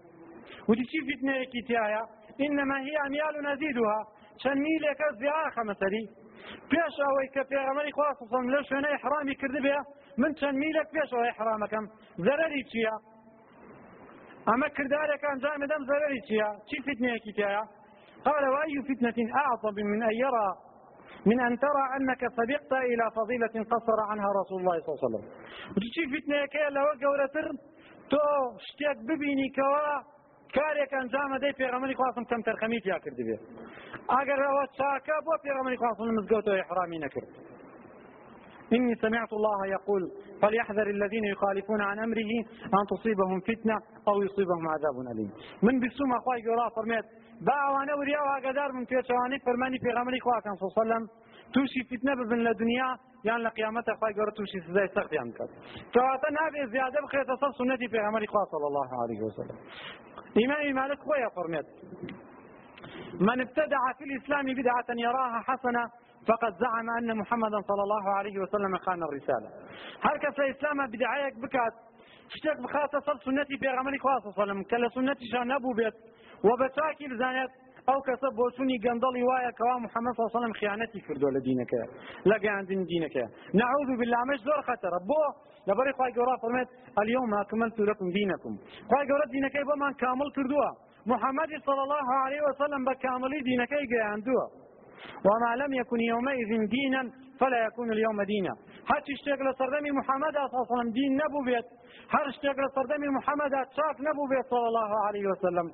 وتشي 0.69 0.99
فتنة 1.09 1.33
كتايا 1.53 2.03
إنما 2.45 2.77
هي 2.87 2.95
أميال 3.07 3.35
نزيدها. 3.53 3.99
شن 4.43 4.57
ميلك 4.65 5.01
الزياخة 5.11 5.63
مثلي 5.63 6.25
پێش 6.71 6.95
ئەوەی 7.05 7.27
کە 7.35 7.41
پێغەمەری 7.51 7.91
خواسم 7.97 8.45
لە 8.53 8.61
شوێنە 8.67 8.89
حرامی 9.03 9.35
کردبێ 9.41 9.77
من 10.21 10.31
چەند 10.39 10.55
میلك 10.63 10.87
پێش 10.95 11.09
ئەوەی 11.15 11.33
حرامەکەم 11.37 11.85
زەرری 12.25 12.63
چییە؟ 12.71 12.95
ئەمە 14.49 14.67
کردارێکان 14.77 15.37
جامدەم 15.43 15.81
زەرری 15.89 16.21
چییە؟ 16.27 16.49
چی 16.67 16.77
فتنەیەکی 16.85 17.33
تایە؟ 17.37 17.63
قال 18.27 18.43
وأي 18.53 18.77
فتنة 18.89 19.17
أعظم 19.41 19.77
من 19.93 20.03
أن 20.09 20.15
يرى 20.23 20.49
من 21.29 21.39
أن 21.47 21.53
ترى 21.63 21.83
أنك 21.97 22.21
سبقت 22.37 22.71
إلى 22.91 23.05
فضيلة 23.17 23.55
قصر 23.73 23.99
عنها 24.11 24.29
رسول 24.41 24.59
الله 24.61 24.77
صلى 24.79 24.89
الله 24.89 24.99
عليه 24.99 25.07
وسلم 25.07 25.23
وتشي 25.75 26.03
فتنة 26.13 26.45
كي 26.53 26.65
لو 26.75 26.85
قولتر 27.03 27.47
تو 28.11 28.21
شتێک 28.67 28.97
ببینی 29.09 29.49
کەەوە 29.57 29.87
کارێک 30.57 30.91
ئەنجامە 30.97 31.37
دەی 31.43 31.53
پێغەمەری 31.59 31.95
خواستم 31.99 32.25
کەم 32.29 32.41
تەرخەمیت 32.47 32.85
یا 32.85 32.97
کردی 33.03 33.23
بێ 33.27 33.37
ئەگەر 34.13 34.39
ئەوە 34.47 34.65
چاکە 34.77 35.17
بۆ 35.25 35.33
پێغەمەری 35.45 35.77
خواستم 35.81 36.15
مزگەوتەوە 36.17 36.63
حرامی 36.69 36.99
نەکرد 37.05 37.29
إني 38.73 38.95
سمعت 38.95 39.33
الله 39.33 39.67
يقول 39.67 40.11
فليحذر 40.41 40.87
الذين 40.87 41.23
يخالفون 41.23 41.81
عن 41.81 41.99
أمره 41.99 42.31
أن 42.65 42.83
تصيبهم 42.89 43.39
فتنة 43.39 43.77
أو 44.07 44.21
يصيبهم 44.21 44.67
عذاب 44.67 44.95
أليم. 45.11 45.31
من 45.63 45.79
بسوم 45.79 46.13
أخوي 46.13 46.41
جورا 46.41 46.69
فرميت 46.69 47.05
باوانە 47.41 47.93
وریا 47.99 48.21
واگەدار 48.29 48.71
من 48.71 48.85
پێچوانی 48.85 49.37
فەرمانی 49.45 49.79
پێغەمەری 49.85 50.19
خواکەن 50.25 50.55
صلی 50.59 50.69
الله 50.77 51.09
تووشی 51.53 51.81
فتنە 51.89 52.13
ببن 52.19 52.41
لە 52.47 52.53
دنیا 52.61 52.89
یان 53.23 53.39
لە 53.45 53.51
قیامەتە 53.57 53.93
خی 53.99 54.13
گەورە 54.17 54.33
تووشی 54.37 54.59
سزای 54.67 54.87
سەختیان 54.95 55.29
کرد 55.37 55.51
کەواتە 55.93 56.29
نابێ 56.37 56.63
زیادە 56.73 56.99
بخێتە 57.05 57.35
سەر 57.41 57.51
سنەتی 57.59 57.87
پێغەمەری 57.93 58.27
خوا 58.31 58.43
صلی 58.51 58.67
الله 58.71 58.89
عليه 59.03 59.21
وسلم. 59.25 59.57
إمام 60.43 60.73
مالك 60.79 60.99
خويا 60.99 61.29
فرميت 61.29 61.65
من 63.19 63.41
ابتدع 63.41 63.81
في 63.97 64.03
الإسلام 64.03 64.45
بدعة 64.59 64.89
يراها 65.05 65.39
حسنة 65.47 65.83
فقد 66.27 66.53
زعم 66.63 66.89
أن 66.99 67.17
محمدا 67.17 67.59
صلى 67.69 67.83
الله 67.83 68.05
عليه 68.17 68.39
وسلم 68.39 68.77
خان 68.77 69.03
الرسالة. 69.03 69.49
هل 70.01 70.15
كسا 70.23 70.43
إسلام 70.49 70.87
بدعيك 70.87 71.35
بكات؟ 71.43 71.73
شتێک 72.33 72.57
بخاتە 72.65 72.99
سەر 73.05 73.17
سنەتی 73.25 73.57
پێغەمەری 73.63 73.99
خوا 74.03 74.15
سەلم 74.37 74.59
کە 74.69 74.77
لە 74.83 74.89
سنەتیشان 74.95 75.45
نەبوو 75.53 75.77
بێت 75.79 75.95
و 76.45 76.49
بە 76.59 76.67
چاکی 76.75 77.07
بزانێت 77.11 77.51
ئەو 77.89 77.99
کەسە 78.07 78.29
بۆ 78.37 78.45
چوونی 78.55 78.77
گەندەڵی 78.85 79.23
وایە 79.29 79.51
کەوا 79.59 79.75
محەممەد 79.85 80.15
سەڵم 80.33 80.53
خیانەتی 80.59 80.99
کردو 81.07 81.27
لە 81.35 81.41
دینەکە 81.47 81.81
لە 82.29 82.37
گەیاندن 82.43 82.81
دینەکە 82.91 83.25
نعوذ 83.59 83.89
بالله 83.99 84.37
زۆر 84.47 84.61
خەتەرە 84.67 84.99
بۆ 85.09 85.23
لەبەری 85.67 85.93
خی 85.97 86.11
گەورا 86.17 86.35
فەرمێت 86.43 86.69
اليوم 87.01 87.33
أكملت 87.43 87.79
لكم 87.89 88.07
دينكم. 88.17 88.53
خی 88.89 89.03
گەورە 89.09 89.25
دینەکەی 89.35 89.63
بۆمان 89.69 89.93
کامل 90.03 90.29
کردووە 90.35 90.69
محەممەد 91.11 91.51
صلى 91.67 91.81
الله 91.85 92.07
عليه 92.25 92.41
وسلم 92.47 92.81
بە 92.87 92.93
کاملی 93.03 93.39
دینەکەی 93.49 93.85
گەیاندووە 93.93 94.45
وما 95.27 95.51
لم 95.61 95.73
يكن 95.73 95.99
يومئذ 95.99 96.51
دينا 96.75 97.01
فلا 97.39 97.65
يكون 97.67 97.91
اليوم 97.91 98.23
دينا. 98.23 98.53
اشتاق 99.17 99.39
لسردمي 99.47 99.91
محمد 99.91 100.33
صلى 100.33 100.45
الله 100.45 100.67
عليه 100.67 100.75
وسلم 100.75 100.91
دين 100.91 101.11
نبو 101.23 101.39
بيت 101.45 101.65
هر 102.15 102.25
اشتاق 102.29 102.55
لسردمي 102.65 103.07
محمد 103.07 103.53
شاك 103.77 103.97
نبو 104.09 104.23
بيت 104.31 104.45
صلى 104.53 104.67
الله 104.67 104.91
عليه 105.07 105.25
وسلم؟ 105.31 105.67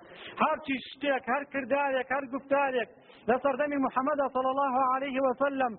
هر 0.43 0.57
چی 0.65 0.73
اشتاق 0.81 1.23
هر 1.29 1.43
کردارك 1.53 2.11
هر 2.11 2.25
گفتارك 2.33 2.89
لسردمي 3.27 3.77
محمد 3.87 4.19
صلى 4.35 4.49
الله 4.53 4.73
عليه 4.93 5.17
وسلم 5.27 5.71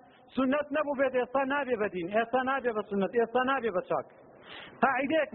نابي 1.45 1.77
بدين 1.77 2.19
استا 2.19 2.43
نابي 2.43 2.73
بسنت 2.73 3.17
استا 3.17 3.43
نابي 3.47 3.71
بشاك. 3.71 4.07
قاعدەیەک 4.07 4.32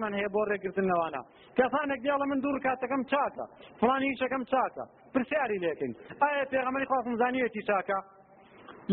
من 0.03 0.13
هەیە 0.17 0.30
بۆ 0.36 0.41
ڕێگرتنەوەوانە 0.51 1.21
کەسانێک 1.58 1.99
دیاڵە 2.06 2.25
من 2.32 2.39
دوور 2.43 2.58
کاتەکەم 2.65 3.01
چاکە. 3.12 3.45
فلانی 3.80 4.15
شەکەم 4.21 4.43
چاکە. 4.51 4.84
پرسیاری 5.13 5.58
لێکن. 5.63 5.91
ئایا 6.21 6.43
پێغەمەری 6.53 6.86
خواستم 6.89 7.15
زانیەتی 7.21 7.62
چاکە؟ 7.69 7.99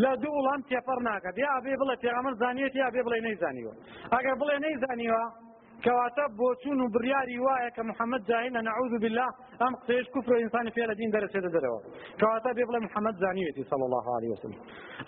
لە 0.02 0.12
دوو 0.22 0.36
وڵام 0.38 0.60
تێپەر 0.68 0.98
ناکات 1.08 1.36
یا 1.38 1.54
بێ 1.64 1.74
بڵێ 1.80 1.96
پێغەمەر 2.04 2.34
زانیێت 2.42 2.74
یا 2.82 2.88
بێ 2.94 3.00
بڵێ 3.06 3.18
نەیزانیوە. 3.26 3.72
ئەگەر 4.14 4.34
بڵێ 4.40 4.56
نەیزانیوە 4.64 5.24
کەواتە 5.84 6.24
بۆچون 6.38 6.78
و 6.80 6.86
بڕیاری 6.94 7.38
وایە 7.44 7.70
کە 7.76 7.82
محەممەد 7.90 8.22
جاهینە 8.30 8.60
نعوذ 8.68 8.92
بالله 9.02 9.28
ئەم 9.60 9.72
قسەیش 9.80 10.06
کوفر 10.14 10.32
و 10.32 10.40
ئینسانی 10.42 10.70
فێ 10.76 10.84
لە 10.90 10.94
دین 11.00 11.10
دەرەچێتە 11.14 11.50
دەرەوە. 11.56 11.80
کەواتە 12.20 12.50
بێ 12.56 12.64
بڵێ 12.68 12.80
محەممەد 12.86 13.16
زانیەتی 13.22 13.64
صلی 13.70 13.84
الله 13.88 14.06
عليه 14.16 14.30
وسلم. 14.34 14.60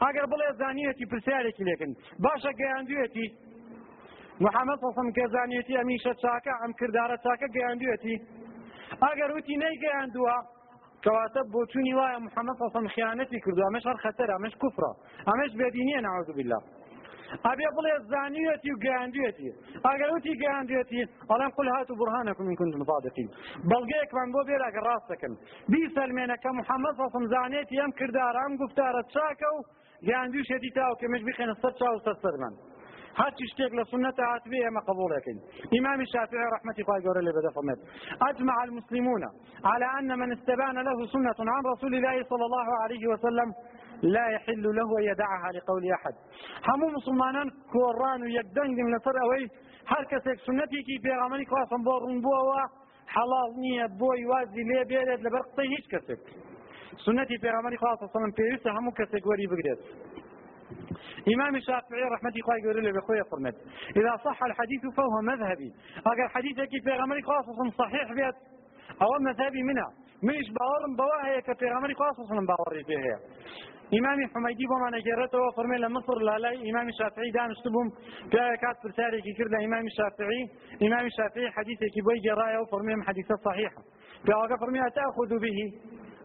ئەگەر 0.05 0.27
بڵێ 0.33 0.49
زانیەتی 0.61 1.05
پرسیارێکی 1.13 1.65
لێکن. 1.69 1.93
باشە 2.25 2.51
گەیاندوێتی 2.61 3.27
محەممەد 4.45 4.79
سەسم 4.85 5.09
کە 5.17 5.25
زانیەتی 5.35 5.79
ئەمیشە 5.81 6.13
چاکە 6.23 6.55
ئەم 6.61 6.73
کردارە 6.81 7.17
چاکە 7.25 7.49
گەیاندوێتی. 7.57 8.17
ئەگەر 9.05 9.31
وتی 9.37 9.57
نەیگەیاندووە 9.65 10.37
کەواتە 11.05 11.43
بۆچوونی 11.53 11.95
وایە 11.99 12.19
محەممەد 12.27 12.57
سەسم 12.63 12.87
خیانەتی 12.95 13.39
کردو 13.45 13.67
ئەمەش 13.67 13.85
هەر 13.91 13.99
خەتەر 14.05 14.29
ئەمەش 14.35 14.55
کوفرە. 14.63 14.93
ئەمەش 15.29 15.53
بێدینیە 15.61 16.01
نعوذ 16.07 16.29
بالله 16.37 16.61
ئەبێ 17.47 17.69
بڵێ 17.77 17.95
زانیوێتی 18.11 18.71
و 18.73 18.79
گەیاندوێتی. 18.85 19.51
ئەگەروتی 19.87 20.33
گەیاندوێتی 20.43 21.01
ئەڵێم 21.31 21.53
قل 21.57 21.69
هات 21.75 21.89
و 21.91 21.95
برهانەکم 22.01 22.45
من 22.49 22.57
كنتم 22.61 22.83
صادقين 22.91 23.29
بەڵگەیەکمان 23.71 24.29
بۆ 24.35 24.41
بێر 24.49 24.63
ئەگەر 24.67 24.85
ڕاستەکەن 24.89 25.33
بیسەلمێنە 25.73 26.37
کە 26.43 26.51
محەممەد 26.59 26.95
سەسم 27.01 27.25
زانێتی 27.33 27.77
ئەم 27.83 27.93
کردارە 27.99 28.41
ئەم 28.45 28.55
گفتارە 28.63 29.03
چاکە 29.15 29.49
و 29.57 29.59
گەیاندوشێتی 30.07 30.71
تاو 30.77 30.95
کە 31.01 31.07
مش 31.13 31.23
بخێنە 31.29 31.55
سەر 31.63 31.73
چاو 31.81 31.97
سەر 32.07 32.17
سەرمان. 32.23 32.55
هاتي 33.21 33.45
اشتيق 33.49 33.73
لسنة 33.81 34.15
عاتبية 34.19 34.69
ما 34.69 34.81
قبول 34.81 35.11
لكن 35.17 35.35
إمام 35.79 36.01
الشافعي 36.01 36.47
رحمة 36.57 36.75
الله 36.79 36.99
قول 37.07 37.19
اللي 37.19 37.33
بدأ 37.39 37.51
فمت 37.57 37.79
أجمع 38.31 38.65
المسلمون 38.65 39.23
على 39.65 39.87
أن 39.99 40.19
من 40.19 40.33
استبان 40.33 40.77
له 40.89 41.07
سنة 41.07 41.39
عن 41.55 41.63
رسول 41.73 41.95
الله 41.95 42.17
صلى 42.31 42.45
الله 42.49 42.69
عليه 42.83 43.07
وسلم 43.13 43.49
لا 44.03 44.29
يحل 44.29 44.63
له 44.79 44.99
أن 44.99 45.05
يدعها 45.11 45.53
لقول 45.53 45.93
أحد. 45.93 46.15
همو 46.69 46.87
مسلمانان 46.99 47.51
كوران 47.73 48.21
يقدن 48.31 48.71
من 48.87 48.95
نصر 48.97 49.15
أوي 49.25 49.45
هر 49.87 50.05
سنتي 50.47 50.83
كي 50.87 50.97
بيغماني 51.05 51.45
كواسم 51.45 51.83
بورن 51.85 52.21
بوا 52.21 52.63
حلال 53.15 53.51
نية 53.61 53.87
بوي 54.01 54.27
وازي 54.27 54.63
ليه 54.69 54.83
بيرد 54.91 55.21
لبرقطي 55.21 55.63
هيش 55.73 55.87
كسك 55.93 56.21
سنتي 57.07 57.37
بيغماني 57.43 57.77
كواسم 57.77 58.07
صلى 58.07 58.17
الله 58.25 58.33
عليه 58.39 58.61
وسلم 58.61 58.77
همو 58.77 58.91
كسك 58.91 59.27
وري 59.27 59.47
بقريت 59.47 59.81
إمام 61.35 61.57
الشافعي 61.57 62.03
رحمة 62.03 62.33
الله 62.41 62.57
يقول 62.63 62.85
له 62.85 62.93
بخويا 62.93 63.23
فرمت 63.31 63.55
إذا 63.97 64.17
صح 64.25 64.43
الحديث 64.43 64.83
فهو 64.97 65.21
مذهبي 65.23 65.73
أقل 66.07 66.29
حديثك 66.29 66.71
في 66.85 66.91
غمري 66.91 67.23
خاصة 67.23 67.71
صحيح 67.79 68.13
بيت 68.13 68.35
أو 69.03 69.09
مذهبي 69.21 69.63
منها 69.63 69.91
مش 70.23 70.47
باورم 70.59 70.97
بواهي 70.97 71.43
كفي 71.43 71.67
غمري 71.71 71.95
خاصة 71.95 72.47
باوري 72.51 72.85
فيها. 72.85 73.19
ئیمامی 73.95 74.25
حمەدی 74.35 74.67
بۆمان 74.71 74.93
نەگەێڕێتەوە 74.99 75.49
فەرمێ 75.57 75.79
لە 75.85 75.89
مصر 75.97 76.19
لە 76.29 76.37
لای 76.45 76.57
ئیمامی 76.67 76.93
شافعی 76.99 77.31
دانیشت 77.37 77.67
بووم 77.75 77.89
پیاوێ 78.31 78.57
کات 78.63 78.77
پرسیارێکی 78.83 79.33
کرد 79.39 79.51
لە 79.55 79.59
ئیمامی 79.65 79.91
شافعی 79.99 80.43
ئیمامی 80.83 81.11
شافعی 81.19 81.49
حەدیثێکی 81.57 82.01
بۆی 82.07 82.21
گێڕایەوە 82.25 82.67
فەرمێم 82.73 83.01
حەدیثە 83.09 83.37
صحیحە 83.47 83.83
پیاوەکە 84.25 84.57
فەرمی 84.61 84.81
ئەتاخذ 84.87 85.31
به 85.43 85.53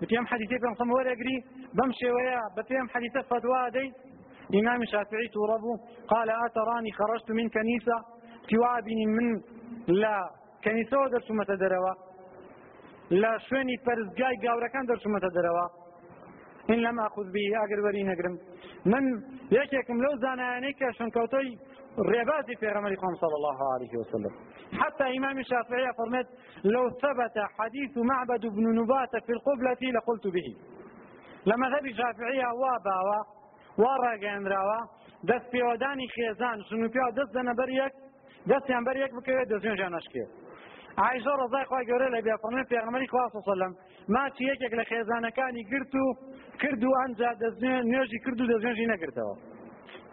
بتيام 0.01 0.25
حديثي 0.27 0.59
في 0.59 0.65
مصم 0.65 0.91
ورقري 0.91 1.43
بمشي 1.73 2.11
ويا 2.11 2.41
بتيام 2.57 2.89
حديثة 2.89 3.21
فتوى 3.21 3.69
دي 3.69 3.91
إمام 4.59 4.81
الشافعي 4.81 5.27
توربو 5.33 5.73
قال 6.07 6.29
أتراني 6.45 6.91
خرجت 6.91 7.31
من 7.31 7.49
كنيسة 7.49 7.97
توابني 8.49 9.05
من 9.05 9.41
لا 9.87 10.29
كنيسة 10.63 10.97
ودرسو 10.99 11.33
متدروا 11.33 11.93
لا 13.11 13.37
شوێنی 13.37 13.77
پەرزگای 13.85 14.35
گاورەکان 14.43 14.85
دەرچوومەتە 14.89 15.29
دەرەوە 15.35 15.67
إن 16.69 16.75
لم 16.75 16.99
أخذ 16.99 17.31
به 17.31 17.45
أقر 17.63 17.79
وري 17.85 18.03
نقرم. 18.03 18.39
من 18.85 19.03
يكيكم 19.51 20.01
لو 20.03 20.15
زانانيك 20.17 20.91
شنكوتي 20.91 21.57
ريبازي 21.99 22.55
في 22.59 22.67
غمر 22.67 22.95
صلى 22.95 23.35
الله 23.39 23.73
عليه 23.73 23.93
وسلم. 23.99 24.33
حتى 24.79 25.17
إمام 25.17 25.39
الشافعي 25.39 25.93
فرمت 25.97 26.27
لو 26.63 26.89
ثبت 26.89 27.35
حديث 27.57 27.97
معبد 27.97 28.45
بن 28.45 28.65
نبات 28.79 29.23
في 29.25 29.31
القبلة 29.31 29.91
لقلت 29.95 30.27
به. 30.27 30.47
لما 31.45 31.69
ذهب 31.69 31.85
الشافعية 31.85 32.47
واباوا 32.61 33.40
وراقان 33.81 34.43
راوا 34.53 34.79
دەست 35.29 35.47
پێوەدانی 35.53 36.07
خێزان 36.15 36.57
شنو 36.67 36.87
پیا 36.93 37.07
دەست 37.17 37.31
دەنە 37.37 37.53
بەریەک 37.59 37.93
دەستیان 38.49 38.83
بەریەک 38.87 39.11
بکەوێت 39.17 39.47
دەستێن 39.53 39.75
ژانشکێت 39.81 40.29
عیشە 41.05 41.33
ڕزای 41.41 41.65
خخوای 41.67 41.85
گەورە 41.89 42.07
لە 42.15 42.19
بێفەرمێ 42.25 42.63
پێغمەری 42.71 43.07
خواست 43.11 43.37
سەلم 43.47 43.73
ماچی 44.13 44.43
یەکێک 44.51 44.73
لە 44.79 44.83
خێزانەکانی 44.89 45.63
گرت 45.71 45.93
و 45.95 46.05
کرد 46.61 46.83
و 46.83 46.91
ئەنج 46.99 47.19
نوێژی 47.91 48.19
کرد 48.25 48.39
و 48.41 48.49
دەستێنژی 48.51 48.87
نەگرتەوە. 48.93 49.35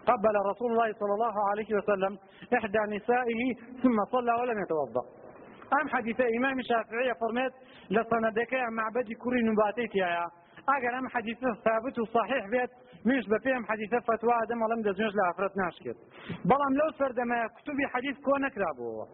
قبل 0.09 0.35
رسول 0.51 0.69
الله 0.71 0.89
صلى 1.01 1.13
الله 1.17 1.35
عليه 1.49 1.71
وسلم 1.77 2.13
إحدى 2.57 2.81
نسائه 2.95 3.41
ثم 3.81 3.97
صلى 4.13 4.33
ولم 4.41 4.57
يتوضأ. 4.63 5.03
أم 5.81 5.87
حديث 5.95 6.19
إمام 6.37 6.59
الشافعي 6.59 7.13
فرميت 7.21 7.53
لسندك 7.95 8.53
معبدي 8.77 9.15
كوري 9.15 9.41
نباتيتي 9.41 9.99
يا 9.99 10.25
أجل 10.75 10.93
أم 10.99 11.07
حديث 11.09 11.39
ثابت 11.65 11.99
وصحيح 11.99 12.43
بفهم 13.05 13.65
حديث 13.65 13.95
فتوى 13.95 14.45
دم 14.49 14.61
ولم 14.61 14.81
دزنج 14.81 15.15
لأفرت 15.15 15.57
ناشكت 15.57 15.97
بلام 16.45 16.73
لو 16.73 16.91
سرد 16.99 17.19
ما 17.19 17.47
كتبي 17.47 17.87
حديث 17.87 18.17
كونك 18.17 18.57
رابوه 18.57 19.07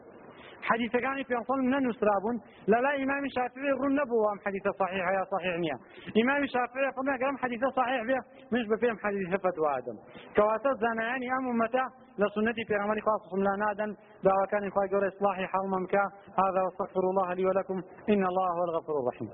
حديثەکانی 0.70 1.24
پێڵم 1.30 1.62
نەنووسرابوون 1.74 2.38
لە 2.72 2.78
لای 2.84 2.98
ئیمامی 3.02 3.30
شافعی 3.36 3.72
ڕوون 3.80 3.94
نەبوو 4.00 4.30
ئەم 4.30 4.40
صحیح 4.82 5.06
یا 5.18 5.24
صحیح 5.34 5.56
نییە. 5.64 5.78
ئیمامی 6.18 6.48
شافعی 6.54 6.92
فڵمە 6.96 7.16
گەرم 7.22 7.38
حدیثە 7.44 7.68
صحیح 7.80 8.02
بێ 8.10 8.20
مش 8.52 8.66
بە 8.70 8.78
پێم 8.82 8.98
حدیثە 9.04 9.38
فتوادم 9.46 9.98
کەواتە 10.36 10.72
زانایانی 10.82 11.28
ئەم 11.34 11.44
ومەتە 11.50 11.86
لە 12.22 12.28
سنەتی 12.36 12.64
پێغەمبەری 12.70 13.02
خوا 13.06 13.16
صلی 13.30 13.44
لا 13.48 13.56
نادن 13.64 13.92
داواکانی 14.26 14.70
خوای 14.74 14.90
گەورە 14.92 15.08
اصلاحی 15.14 15.48
حەڵمەم 15.54 15.86
کە 15.94 16.04
هذا 16.42 16.60
واستغفر 16.66 17.04
الله 17.12 17.34
لي 17.38 17.46
ولكم 17.50 17.78
إن 18.10 18.24
الله 18.30 18.50
هو 18.58 18.64
الغفور 18.70 18.96
الرحيم. 19.02 19.30